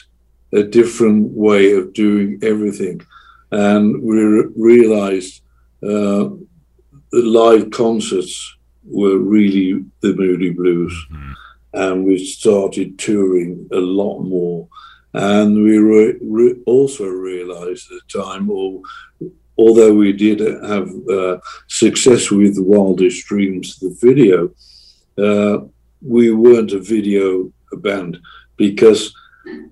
a 0.53 0.63
different 0.63 1.31
way 1.31 1.73
of 1.73 1.93
doing 1.93 2.39
everything. 2.41 3.01
And 3.51 4.01
we 4.01 4.21
realized 4.55 5.41
uh, 5.83 6.29
the 7.11 7.23
live 7.41 7.71
concerts 7.71 8.55
were 8.85 9.17
really 9.17 9.83
the 9.99 10.15
Moody 10.15 10.51
Blues. 10.51 10.93
Mm-hmm. 11.11 11.31
And 11.73 12.05
we 12.05 12.25
started 12.25 12.97
touring 12.97 13.67
a 13.73 13.81
lot 13.99 14.21
more. 14.21 14.69
And 15.13 15.61
we 15.61 15.77
re- 15.77 16.19
re- 16.21 16.61
also 16.65 17.05
realized 17.05 17.91
at 17.91 17.99
the 17.99 18.23
time, 18.23 18.49
or 18.49 18.81
although 19.57 19.93
we 19.93 20.13
did 20.13 20.39
have 20.39 20.89
uh, 21.09 21.37
success 21.67 22.31
with 22.31 22.55
Wildest 22.57 23.25
Dreams, 23.25 23.77
the 23.79 23.93
video, 23.99 24.51
uh, 25.17 25.65
we 26.01 26.31
weren't 26.31 26.71
a 26.71 26.79
video 26.79 27.51
band 27.73 28.17
because 28.57 29.13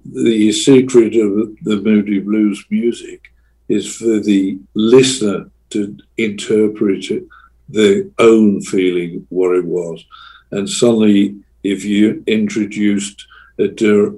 the 0.06 0.52
secret 0.52 1.16
of 1.16 1.56
the 1.62 1.82
Moody 1.82 2.20
Blues 2.20 2.64
music 2.70 3.32
is 3.70 3.96
for 3.96 4.20
the 4.20 4.60
listener 4.74 5.50
to 5.72 5.98
interpret 6.18 7.12
it, 7.12 7.24
their 7.68 8.06
own 8.20 8.62
feeling 8.62 9.28
what 9.30 9.56
it 9.56 9.66
was. 9.66 10.04
And 10.52 10.70
suddenly, 10.70 11.36
if 11.64 11.84
you 11.84 12.24
introduced 12.28 13.28
a, 13.60 13.66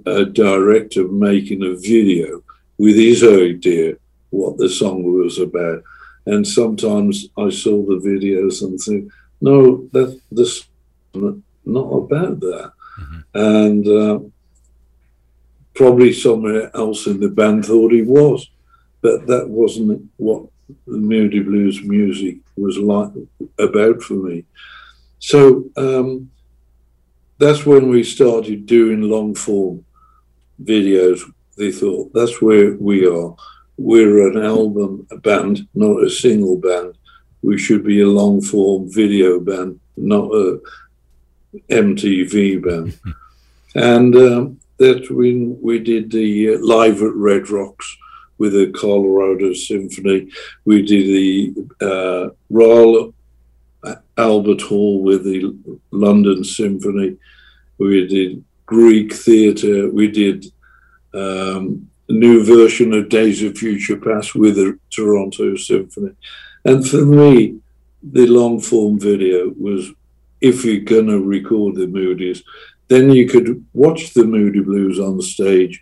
a 0.05 0.25
director 0.25 1.07
making 1.07 1.63
a 1.63 1.75
video 1.75 2.43
with 2.77 2.95
his 2.95 3.23
idea 3.23 3.95
what 4.29 4.57
the 4.57 4.69
song 4.69 5.03
was 5.03 5.39
about. 5.39 5.83
And 6.25 6.47
sometimes 6.47 7.27
I 7.37 7.49
saw 7.49 7.83
the 7.85 7.99
videos 7.99 8.61
and 8.61 8.79
think, 8.79 9.11
no, 9.41 9.87
that 9.93 10.19
this 10.31 10.65
not 11.69 11.89
about 11.89 12.39
that. 12.39 12.71
Mm-hmm. 12.99 13.19
And 13.33 13.87
uh, 13.87 14.19
probably 15.73 16.13
somewhere 16.13 16.75
else 16.75 17.07
in 17.07 17.19
the 17.19 17.29
band 17.29 17.65
thought 17.65 17.91
he 17.91 18.01
was, 18.01 18.49
but 19.01 19.27
that 19.27 19.49
wasn't 19.49 20.09
what 20.17 20.45
the 20.85 20.97
Moody 20.97 21.39
Blues 21.39 21.81
music 21.83 22.37
was 22.55 22.77
like 22.77 23.11
about 23.57 24.01
for 24.01 24.15
me. 24.15 24.45
So 25.19 25.65
um, 25.77 26.29
that's 27.37 27.65
when 27.65 27.89
we 27.89 28.03
started 28.03 28.65
doing 28.65 29.01
long 29.01 29.35
form 29.35 29.85
videos. 30.61 31.21
They 31.57 31.71
thought 31.71 32.13
that's 32.13 32.41
where 32.41 32.73
we 32.75 33.05
are 33.07 33.35
we're 33.79 34.27
an 34.27 34.43
album 34.43 35.07
band, 35.23 35.67
not 35.73 36.03
a 36.03 36.09
single 36.09 36.57
band. 36.57 36.97
We 37.41 37.57
should 37.57 37.85
be 37.85 38.01
a 38.01 38.07
long 38.07 38.41
form 38.41 38.91
video 38.91 39.39
band, 39.39 39.79
not 39.95 40.25
a 40.33 40.59
MTV 41.69 42.63
band. 42.63 42.99
and 43.75 44.15
um, 44.15 44.59
that 44.77 45.09
when 45.11 45.59
we 45.61 45.79
did 45.79 46.11
the 46.11 46.55
uh, 46.55 46.57
live 46.59 47.01
at 47.01 47.13
Red 47.13 47.49
Rocks 47.49 47.97
with 48.37 48.53
the 48.53 48.71
Colorado 48.71 49.53
Symphony, 49.53 50.29
we 50.65 50.81
did 50.81 51.07
the 51.07 51.53
uh, 51.81 52.29
Royal 52.49 53.13
Albert 54.17 54.61
Hall 54.61 55.01
with 55.01 55.23
the 55.23 55.55
London 55.91 56.43
Symphony, 56.43 57.17
we 57.77 58.07
did 58.07 58.43
Greek 58.65 59.13
theatre, 59.13 59.89
we 59.89 60.11
did 60.11 60.51
um, 61.13 61.89
new 62.09 62.43
version 62.43 62.93
of 62.93 63.09
Days 63.09 63.41
of 63.43 63.57
Future 63.57 63.97
Past 63.97 64.35
with 64.35 64.55
the 64.55 64.77
Toronto 64.89 65.55
Symphony. 65.55 66.11
And 66.65 66.85
for 66.87 67.05
me, 67.05 67.59
the 68.03 68.27
long 68.27 68.59
form 68.59 68.99
video 68.99 69.53
was 69.57 69.91
if 70.41 70.63
you're 70.63 70.81
going 70.81 71.07
to 71.07 71.19
record 71.19 71.75
the 71.75 71.87
Moody's, 71.87 72.43
then 72.87 73.11
you 73.11 73.27
could 73.27 73.65
watch 73.73 74.13
the 74.13 74.25
Moody 74.25 74.61
Blues 74.61 74.99
on 74.99 75.21
stage 75.21 75.81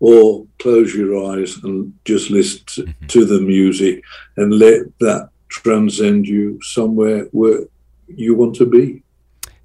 or 0.00 0.46
close 0.58 0.94
your 0.94 1.32
eyes 1.32 1.56
and 1.62 1.92
just 2.04 2.30
listen 2.30 2.62
to, 2.66 2.82
mm-hmm. 2.82 3.06
to 3.06 3.24
the 3.24 3.40
music 3.40 4.02
and 4.36 4.58
let 4.58 4.80
that 4.98 5.28
transcend 5.48 6.26
you 6.26 6.60
somewhere 6.62 7.24
where 7.30 7.60
you 8.08 8.34
want 8.34 8.56
to 8.56 8.66
be. 8.66 9.02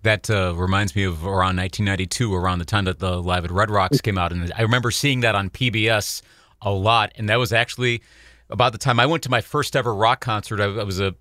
That 0.03 0.29
uh, 0.29 0.53
reminds 0.55 0.95
me 0.95 1.03
of 1.03 1.25
around 1.25 1.57
1992, 1.57 2.33
around 2.33 2.59
the 2.59 2.65
time 2.65 2.85
that 2.85 2.99
the 2.99 3.21
Live 3.21 3.45
at 3.45 3.51
Red 3.51 3.71
Rocks 3.71 3.99
came 3.99 4.17
out, 4.17 4.31
and 4.31 4.53
I 4.55 4.61
remember 4.61 4.91
seeing 4.91 5.21
that 5.21 5.35
on 5.35 5.49
PBS 5.49 6.21
a 6.61 6.71
lot. 6.71 7.11
And 7.15 7.29
that 7.29 7.37
was 7.37 7.51
actually 7.51 8.01
about 8.49 8.71
the 8.71 8.77
time 8.77 8.99
I 8.99 9.05
went 9.05 9.23
to 9.23 9.29
my 9.29 9.41
first 9.41 9.75
ever 9.75 9.93
rock 9.93 10.21
concert. 10.21 10.59
I, 10.59 10.65
I 10.65 10.83
was 10.83 10.99
a 10.99 11.15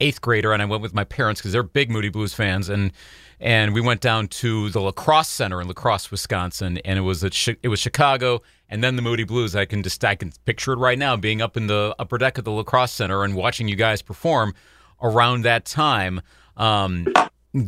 eighth 0.00 0.20
grader, 0.20 0.52
and 0.52 0.62
I 0.62 0.64
went 0.64 0.82
with 0.82 0.94
my 0.94 1.04
parents 1.04 1.40
because 1.40 1.52
they're 1.52 1.62
big 1.62 1.90
Moody 1.90 2.08
Blues 2.08 2.34
fans, 2.34 2.68
and 2.68 2.92
and 3.38 3.72
we 3.72 3.80
went 3.80 4.00
down 4.00 4.28
to 4.28 4.68
the 4.70 4.80
La 4.80 4.92
Crosse 4.92 5.28
Center 5.28 5.60
in 5.60 5.66
La 5.66 5.72
Crosse, 5.72 6.10
Wisconsin, 6.10 6.78
and 6.78 6.98
it 6.98 7.02
was 7.02 7.24
it 7.24 7.68
was 7.68 7.80
Chicago, 7.80 8.42
and 8.68 8.84
then 8.84 8.96
the 8.96 9.02
Moody 9.02 9.24
Blues. 9.24 9.56
I 9.56 9.64
can 9.64 9.82
just 9.82 10.04
I 10.04 10.14
can 10.14 10.32
picture 10.44 10.72
it 10.72 10.78
right 10.78 10.98
now, 10.98 11.16
being 11.16 11.40
up 11.40 11.56
in 11.56 11.66
the 11.66 11.94
upper 11.98 12.18
deck 12.18 12.38
of 12.38 12.44
the 12.44 12.52
La 12.52 12.62
Crosse 12.62 12.92
Center 12.92 13.24
and 13.24 13.34
watching 13.34 13.68
you 13.68 13.76
guys 13.76 14.02
perform 14.02 14.54
around 15.02 15.42
that 15.42 15.64
time. 15.64 16.20
Um, 16.56 17.06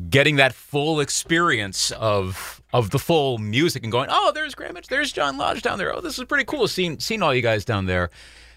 getting 0.09 0.37
that 0.37 0.55
full 0.55 1.01
experience 1.01 1.91
of 1.93 2.63
of 2.73 2.91
the 2.91 2.99
full 2.99 3.39
music 3.39 3.83
and 3.83 3.93
going, 3.93 4.09
oh, 4.11 4.33
there's 4.35 4.55
Graeme 4.55 4.77
Edge, 4.77 4.89
there's 4.89 5.13
John 5.13 5.37
Lodge 5.39 5.63
down 5.63 5.79
there. 5.79 5.95
Oh, 5.95 6.01
this 6.01 6.19
is 6.19 6.25
pretty 6.25 6.45
cool 6.45 6.69
seeing 6.69 6.99
seeing 7.01 7.23
all 7.23 7.35
you 7.35 7.43
guys 7.43 7.65
down 7.65 7.87
there. 7.87 8.11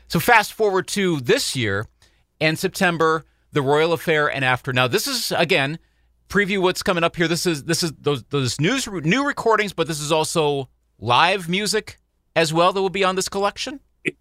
So 0.07 0.19
fast 0.19 0.53
forward 0.53 0.87
to 0.89 1.19
this 1.21 1.55
year 1.55 1.87
and 2.39 2.59
September, 2.59 3.25
the 3.55 3.63
Royal 3.63 3.93
Affair 3.93 4.27
and 4.27 4.45
after. 4.45 4.71
Now 4.71 4.87
this 4.87 5.07
is 5.07 5.31
again 5.31 5.79
preview 6.29 6.61
what's 6.61 6.83
coming 6.83 7.03
up 7.03 7.15
here. 7.15 7.27
This 7.27 7.45
is 7.45 7.63
this 7.63 7.81
is 7.81 7.93
those 7.99 8.23
those 8.25 8.59
news 8.61 8.87
new 8.87 9.25
recordings, 9.25 9.73
but 9.73 9.87
this 9.87 9.99
is 9.99 10.11
also 10.11 10.69
live 10.99 11.49
music 11.49 11.97
as 12.35 12.53
well 12.53 12.73
that 12.73 12.81
will 12.81 12.89
be 12.89 13.03
on 13.03 13.15
this 13.15 13.29
collection. 13.29 13.79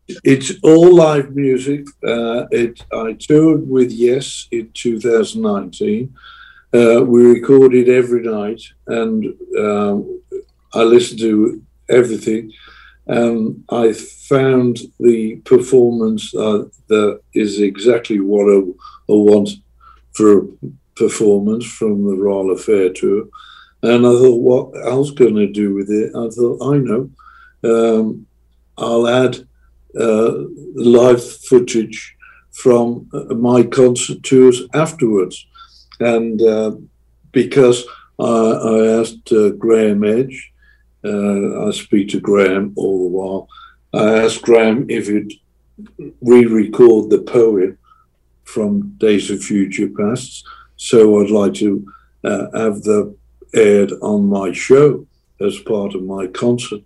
It's 0.08 0.52
all 0.62 0.94
live 0.94 1.34
music. 1.34 1.86
Uh, 2.06 2.46
it 2.50 2.82
I 2.92 3.12
toured 3.14 3.68
with 3.68 3.90
Yes 3.90 4.48
in 4.50 4.70
2019. 4.72 6.14
Uh, 6.72 7.04
we 7.04 7.24
recorded 7.26 7.88
every 7.88 8.22
night, 8.22 8.62
and 8.86 9.26
um, 9.58 10.20
I 10.72 10.82
listened 10.82 11.20
to 11.20 11.62
everything. 11.88 12.52
And 13.06 13.64
I 13.68 13.92
found 13.92 14.78
the 14.98 15.36
performance 15.44 16.34
uh, 16.34 16.64
that 16.88 17.20
is 17.34 17.60
exactly 17.60 18.18
what 18.18 18.48
I, 18.50 18.62
I, 19.08 19.12
want 19.12 19.50
for 20.12 20.38
a 20.38 20.46
performance 20.94 21.66
from 21.66 22.04
the 22.06 22.16
Royal 22.16 22.52
Affair 22.52 22.92
tour. 22.92 23.26
And 23.82 24.06
I 24.06 24.10
thought, 24.10 24.40
what 24.40 24.86
else 24.86 25.10
going 25.10 25.36
to 25.36 25.46
do 25.46 25.74
with 25.74 25.90
it? 25.90 26.10
I 26.14 26.28
thought, 26.30 26.62
I 26.62 26.78
know. 26.78 27.10
Um, 27.64 28.26
I'll 28.78 29.06
add 29.06 29.46
uh, 29.98 30.32
live 30.74 31.22
footage 31.42 32.16
from 32.52 33.08
uh, 33.12 33.34
my 33.34 33.62
concert 33.62 34.22
tours 34.22 34.62
afterwards. 34.72 35.46
And 36.00 36.40
uh, 36.40 36.76
because 37.32 37.84
I, 38.18 38.24
I 38.24 39.00
asked 39.00 39.32
uh, 39.32 39.50
Graeme 39.50 40.04
Edge, 40.04 40.52
uh, 41.04 41.68
I 41.68 41.70
speak 41.72 42.08
to 42.10 42.20
Graeme 42.20 42.72
all 42.76 43.04
the 43.04 43.16
while, 43.16 43.48
I 43.92 44.24
asked 44.24 44.42
Graeme 44.42 44.86
if 44.88 45.08
he'd 45.08 45.34
re 46.22 46.46
record 46.46 47.10
the 47.10 47.22
poem 47.22 47.78
from 48.44 48.94
Days 48.98 49.30
of 49.30 49.42
Future 49.42 49.88
Past. 49.88 50.46
So 50.76 51.20
I'd 51.20 51.30
like 51.30 51.54
to 51.54 51.86
uh, 52.24 52.46
have 52.54 52.82
that 52.82 53.14
aired 53.54 53.92
on 54.02 54.26
my 54.26 54.52
show 54.52 55.06
as 55.40 55.58
part 55.60 55.94
of 55.94 56.02
my 56.02 56.26
concert. 56.28 56.82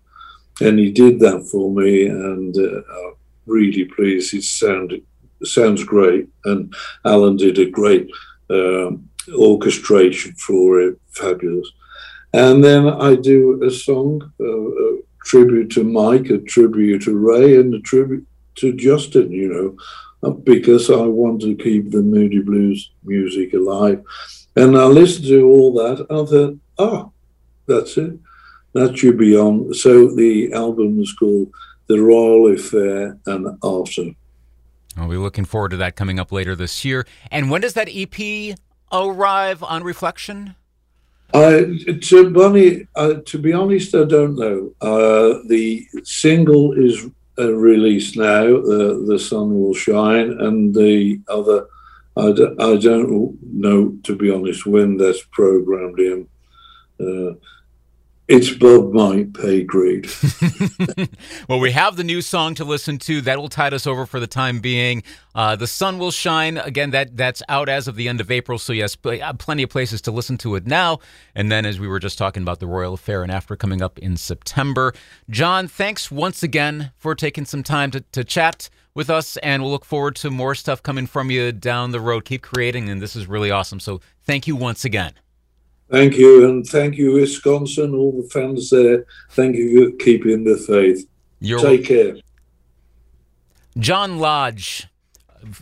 And 0.60 0.78
he 0.78 0.90
did 0.90 1.20
that 1.20 1.48
for 1.50 1.70
me, 1.70 2.06
and 2.06 2.56
uh, 2.56 2.80
I'm 2.80 3.14
really 3.46 3.84
pleased. 3.84 4.34
It 4.34 4.42
sounded 4.42 5.04
sounds 5.44 5.84
great, 5.84 6.28
and 6.44 6.74
Alan 7.04 7.36
did 7.36 7.58
a 7.58 7.70
great 7.70 8.10
um, 8.50 9.08
orchestration 9.32 10.34
for 10.34 10.80
it, 10.80 10.98
fabulous. 11.10 11.70
And 12.32 12.62
then 12.62 12.88
I 12.88 13.14
do 13.14 13.62
a 13.62 13.70
song, 13.70 14.32
uh, 14.40 14.44
a 14.44 14.98
tribute 15.24 15.70
to 15.72 15.84
Mike, 15.84 16.30
a 16.30 16.38
tribute 16.38 17.02
to 17.02 17.16
Ray, 17.16 17.56
and 17.56 17.72
a 17.74 17.80
tribute 17.80 18.26
to 18.56 18.72
Justin. 18.72 19.30
You 19.30 19.48
know, 19.48 19.76
because 20.44 20.90
I 20.90 21.02
want 21.02 21.42
to 21.42 21.54
keep 21.56 21.90
the 21.90 22.02
Moody 22.02 22.40
Blues 22.40 22.90
music 23.04 23.54
alive. 23.54 24.02
And 24.56 24.76
I 24.76 24.84
listened 24.84 25.26
to 25.26 25.46
all 25.46 25.72
that, 25.74 26.06
and 26.08 26.18
I 26.18 26.24
thought, 26.24 26.56
oh, 26.78 27.12
that's 27.66 27.96
it. 27.96 28.18
That 28.72 28.98
should 28.98 29.18
be 29.18 29.36
on. 29.36 29.72
So 29.74 30.14
the 30.14 30.52
album 30.52 31.00
is 31.00 31.12
called 31.12 31.50
The 31.86 32.00
Royal 32.00 32.52
Affair 32.52 33.18
and 33.26 33.58
After. 33.62 34.10
I'll 34.96 35.08
be 35.08 35.16
looking 35.16 35.44
forward 35.44 35.70
to 35.70 35.76
that 35.78 35.94
coming 35.94 36.18
up 36.18 36.32
later 36.32 36.56
this 36.56 36.84
year. 36.84 37.06
And 37.30 37.50
when 37.50 37.60
does 37.60 37.74
that 37.74 37.88
EP 37.90 38.56
arrive 38.90 39.62
on 39.62 39.84
Reflection? 39.84 40.56
I, 41.34 41.78
to, 42.00 42.30
Bonnie, 42.30 42.86
uh, 42.96 43.14
to 43.26 43.38
be 43.38 43.52
honest, 43.52 43.94
I 43.94 44.04
don't 44.04 44.34
know. 44.34 44.72
Uh, 44.80 45.40
the 45.46 45.86
single 46.02 46.72
is 46.72 47.06
released 47.46 48.16
now, 48.16 48.56
uh, 48.56 48.98
The 49.06 49.18
Sun 49.18 49.58
Will 49.58 49.74
Shine, 49.74 50.32
and 50.40 50.74
the 50.74 51.20
other, 51.28 51.66
I 52.16 52.32
don't 52.32 53.38
know, 53.42 53.96
to 54.02 54.16
be 54.16 54.30
honest, 54.30 54.66
when 54.66 54.96
that's 54.96 55.22
programmed 55.30 56.00
in. 56.00 56.28
Uh, 57.00 57.34
it's 58.28 58.52
above 58.52 58.92
my 58.92 59.26
pay 59.32 59.64
grade. 59.64 60.06
well, 61.48 61.58
we 61.58 61.72
have 61.72 61.96
the 61.96 62.04
new 62.04 62.20
song 62.20 62.54
to 62.56 62.64
listen 62.64 62.98
to. 62.98 63.22
That 63.22 63.38
will 63.38 63.48
tide 63.48 63.72
us 63.72 63.86
over 63.86 64.04
for 64.04 64.20
the 64.20 64.26
time 64.26 64.60
being. 64.60 65.02
Uh, 65.34 65.56
the 65.56 65.66
sun 65.66 65.98
will 65.98 66.10
shine 66.10 66.58
again. 66.58 66.90
That 66.90 67.16
that's 67.16 67.42
out 67.48 67.70
as 67.70 67.88
of 67.88 67.96
the 67.96 68.06
end 68.06 68.20
of 68.20 68.30
April. 68.30 68.58
So 68.58 68.74
yes, 68.74 68.98
uh, 69.02 69.32
plenty 69.34 69.62
of 69.62 69.70
places 69.70 70.02
to 70.02 70.10
listen 70.10 70.36
to 70.38 70.56
it 70.56 70.66
now. 70.66 70.98
And 71.34 71.50
then, 71.50 71.64
as 71.64 71.80
we 71.80 71.88
were 71.88 71.98
just 71.98 72.18
talking 72.18 72.42
about 72.42 72.60
the 72.60 72.66
Royal 72.66 72.92
Affair 72.92 73.22
and 73.22 73.32
after 73.32 73.56
coming 73.56 73.80
up 73.80 73.98
in 73.98 74.18
September, 74.18 74.92
John, 75.30 75.66
thanks 75.66 76.10
once 76.10 76.42
again 76.42 76.92
for 76.98 77.14
taking 77.14 77.46
some 77.46 77.62
time 77.62 77.90
to, 77.92 78.00
to 78.12 78.24
chat 78.24 78.68
with 78.94 79.08
us, 79.08 79.38
and 79.38 79.62
we'll 79.62 79.70
look 79.70 79.84
forward 79.86 80.16
to 80.16 80.30
more 80.30 80.54
stuff 80.54 80.82
coming 80.82 81.06
from 81.06 81.30
you 81.30 81.50
down 81.52 81.92
the 81.92 82.00
road. 82.00 82.26
Keep 82.26 82.42
creating, 82.42 82.90
and 82.90 83.00
this 83.00 83.16
is 83.16 83.26
really 83.26 83.50
awesome. 83.50 83.80
So 83.80 84.02
thank 84.24 84.46
you 84.46 84.54
once 84.54 84.84
again. 84.84 85.14
Thank 85.90 86.16
you, 86.16 86.46
and 86.46 86.66
thank 86.66 86.96
you, 86.96 87.12
Wisconsin, 87.12 87.94
all 87.94 88.22
the 88.22 88.28
fans 88.28 88.68
there. 88.68 89.06
Thank 89.30 89.56
you 89.56 89.90
for 89.90 89.96
keeping 89.96 90.44
the 90.44 90.56
faith. 90.56 91.08
You're 91.40 91.60
Take 91.60 91.86
care. 91.86 92.16
John 93.78 94.18
Lodge 94.18 94.86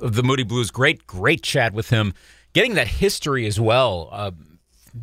of 0.01 0.15
the 0.15 0.23
Moody 0.23 0.43
Blues, 0.43 0.71
great, 0.71 1.07
great 1.07 1.43
chat 1.43 1.73
with 1.73 1.91
him. 1.91 2.13
Getting 2.55 2.75
that 2.75 2.89
history 2.89 3.47
as 3.47 3.61
well. 3.61 4.09
Uh, 4.11 4.31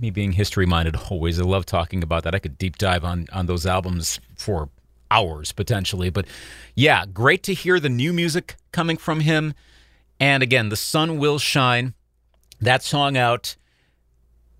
me 0.01 0.09
being 0.09 0.31
history 0.31 0.65
minded 0.65 0.95
always, 1.09 1.39
I 1.39 1.43
love 1.43 1.65
talking 1.65 2.01
about 2.01 2.23
that. 2.23 2.33
I 2.33 2.39
could 2.39 2.57
deep 2.57 2.77
dive 2.77 3.05
on 3.05 3.27
on 3.31 3.45
those 3.45 3.65
albums 3.65 4.19
for 4.35 4.69
hours 5.11 5.51
potentially, 5.51 6.09
but 6.09 6.25
yeah, 6.75 7.05
great 7.05 7.43
to 7.43 7.53
hear 7.53 7.79
the 7.79 7.89
new 7.89 8.11
music 8.11 8.55
coming 8.71 8.97
from 8.97 9.19
him. 9.19 9.53
And 10.19 10.41
again, 10.41 10.69
the 10.69 10.75
sun 10.75 11.19
will 11.19 11.37
shine. 11.37 11.93
That 12.59 12.81
song 12.81 13.15
out 13.15 13.55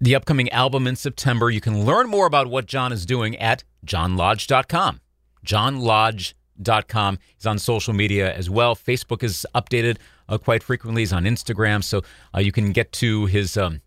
the 0.04 0.16
upcoming 0.16 0.50
album 0.50 0.86
in 0.86 0.98
September. 0.98 1.50
You 1.50 1.62
can 1.62 1.86
learn 1.86 2.10
more 2.10 2.26
about 2.26 2.48
what 2.48 2.66
John 2.66 2.92
is 2.92 3.06
doing 3.06 3.38
at 3.38 3.64
johnlodge.com. 3.86 5.00
johnlodge.com. 5.46 7.20
He's 7.36 7.46
on 7.46 7.58
social 7.58 7.94
media 7.94 8.34
as 8.34 8.50
well. 8.50 8.76
Facebook 8.76 9.24
is 9.24 9.48
updated 9.56 9.98
uh, 10.28 10.38
quite 10.38 10.62
frequently. 10.62 11.04
He's 11.04 11.14
on 11.14 11.24
Instagram, 11.24 11.84
so 11.84 12.02
uh, 12.36 12.40
you 12.40 12.52
can 12.52 12.74
get 12.74 12.92
to 12.94 13.28
his 13.28 13.56
um, 13.56 13.80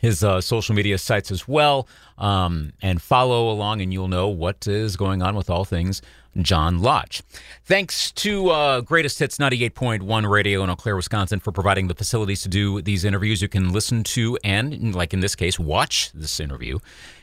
his 0.00 0.24
uh, 0.24 0.40
social 0.40 0.74
media 0.74 0.98
sites 0.98 1.30
as 1.30 1.46
well 1.46 1.88
um, 2.18 2.72
and 2.82 3.00
follow 3.00 3.50
along, 3.50 3.80
and 3.80 3.92
you'll 3.92 4.08
know 4.08 4.28
what 4.28 4.66
is 4.66 4.96
going 4.96 5.22
on 5.22 5.34
with 5.34 5.50
all 5.50 5.64
things 5.64 6.02
John 6.40 6.80
Lodge. 6.80 7.22
Thanks 7.64 8.12
to 8.12 8.50
uh, 8.50 8.80
Greatest 8.82 9.18
Hits 9.18 9.38
98.1 9.38 10.30
Radio 10.30 10.62
in 10.62 10.70
Eau 10.70 10.76
Claire, 10.76 10.96
Wisconsin, 10.96 11.40
for 11.40 11.52
providing 11.52 11.88
the 11.88 11.94
facilities 11.94 12.42
to 12.42 12.48
do 12.48 12.80
these 12.80 13.04
interviews. 13.04 13.42
You 13.42 13.48
can 13.48 13.72
listen 13.72 14.04
to 14.04 14.38
and, 14.44 14.94
like 14.94 15.12
in 15.12 15.20
this 15.20 15.34
case, 15.34 15.58
watch 15.58 16.12
this 16.12 16.38
interview. 16.38 16.78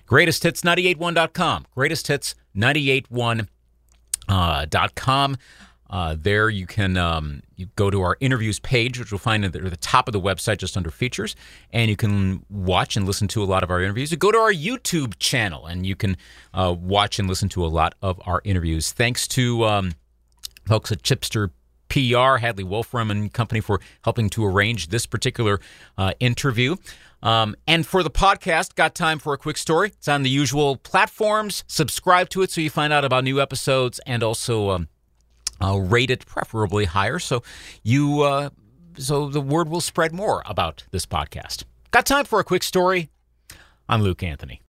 Greatest 0.06 0.44
Hits 0.44 0.62
981.com. 0.64 1.66
Greatest 1.74 2.08
Hits 2.08 2.36
981.com. 2.56 3.48
Uh, 4.30 4.66
.com. 4.96 5.38
Uh, 5.90 6.16
there 6.20 6.50
you 6.50 6.66
can 6.66 6.98
um, 6.98 7.42
you 7.56 7.68
go 7.76 7.90
to 7.90 8.02
our 8.02 8.18
interviews 8.20 8.60
page, 8.60 9.00
which 9.00 9.12
you'll 9.12 9.20
find 9.20 9.46
at 9.46 9.54
the 9.54 9.78
top 9.78 10.08
of 10.08 10.12
the 10.12 10.22
website, 10.22 10.58
just 10.58 10.76
under 10.76 10.92
features, 10.92 11.36
and 11.72 11.90
you 11.90 11.96
can 11.96 12.46
watch 12.50 12.98
and 12.98 13.06
listen 13.06 13.28
to 13.30 13.44
a 13.44 13.46
lot 13.46 13.64
of 13.64 13.72
our 13.72 13.82
interviews. 13.82 14.12
You 14.12 14.18
go 14.18 14.32
to 14.32 14.38
our 14.38 14.54
YouTube 14.54 15.18
channel, 15.20 15.66
and 15.66 15.86
you 15.86 15.96
can 15.96 16.18
uh, 16.54 16.76
watch 16.78 17.20
and 17.20 17.28
listen 17.28 17.50
to 17.50 17.66
a 17.66 17.68
lot 17.68 17.96
of 18.02 18.20
our 18.26 18.42
interviews. 18.44 18.92
Thanks 18.92 19.28
to 19.30 19.64
um, 19.66 19.94
folks 20.66 20.92
at 20.92 21.02
Chipster 21.04 21.52
PR, 21.90 22.38
Hadley 22.38 22.64
Wolfram 22.64 23.10
and 23.10 23.32
Company 23.32 23.62
for 23.62 23.80
helping 24.04 24.30
to 24.32 24.46
arrange 24.46 24.90
this 24.90 25.06
particular 25.06 25.60
uh, 25.98 26.14
interview. 26.20 26.76
Um, 27.24 27.56
and 27.66 27.88
for 27.88 28.04
the 28.04 28.12
podcast, 28.12 28.76
got 28.76 28.94
time 28.94 29.20
for 29.20 29.34
a 29.34 29.38
quick 29.38 29.58
story. 29.58 29.90
It's 29.90 30.08
on 30.08 30.24
the 30.24 30.30
usual 30.30 30.76
platforms. 30.76 31.64
Subscribe 31.68 32.30
to 32.30 32.42
it 32.44 32.52
so 32.52 32.62
you 32.62 32.70
find 32.70 32.94
out 32.94 33.04
about 33.04 33.24
new 33.24 33.42
episodes 33.42 34.00
and 34.06 34.22
also. 34.22 34.70
Um, 34.70 34.88
uh, 35.62 35.78
rate 35.78 36.10
it 36.10 36.26
preferably 36.26 36.86
higher 36.86 37.20
so 37.20 37.44
you 37.84 38.22
uh, 38.22 38.50
so 38.98 39.30
the 39.30 39.42
word 39.42 39.70
will 39.70 39.82
spread 39.82 40.12
more 40.12 40.42
about 40.46 40.84
this 40.92 41.06
podcast. 41.06 41.64
Got 41.92 42.06
time 42.06 42.26
for 42.26 42.40
a 42.40 42.44
quick 42.44 42.64
story? 42.64 43.10
I'm 43.88 44.02
Luke 44.02 44.24
Anthony. 44.24 44.62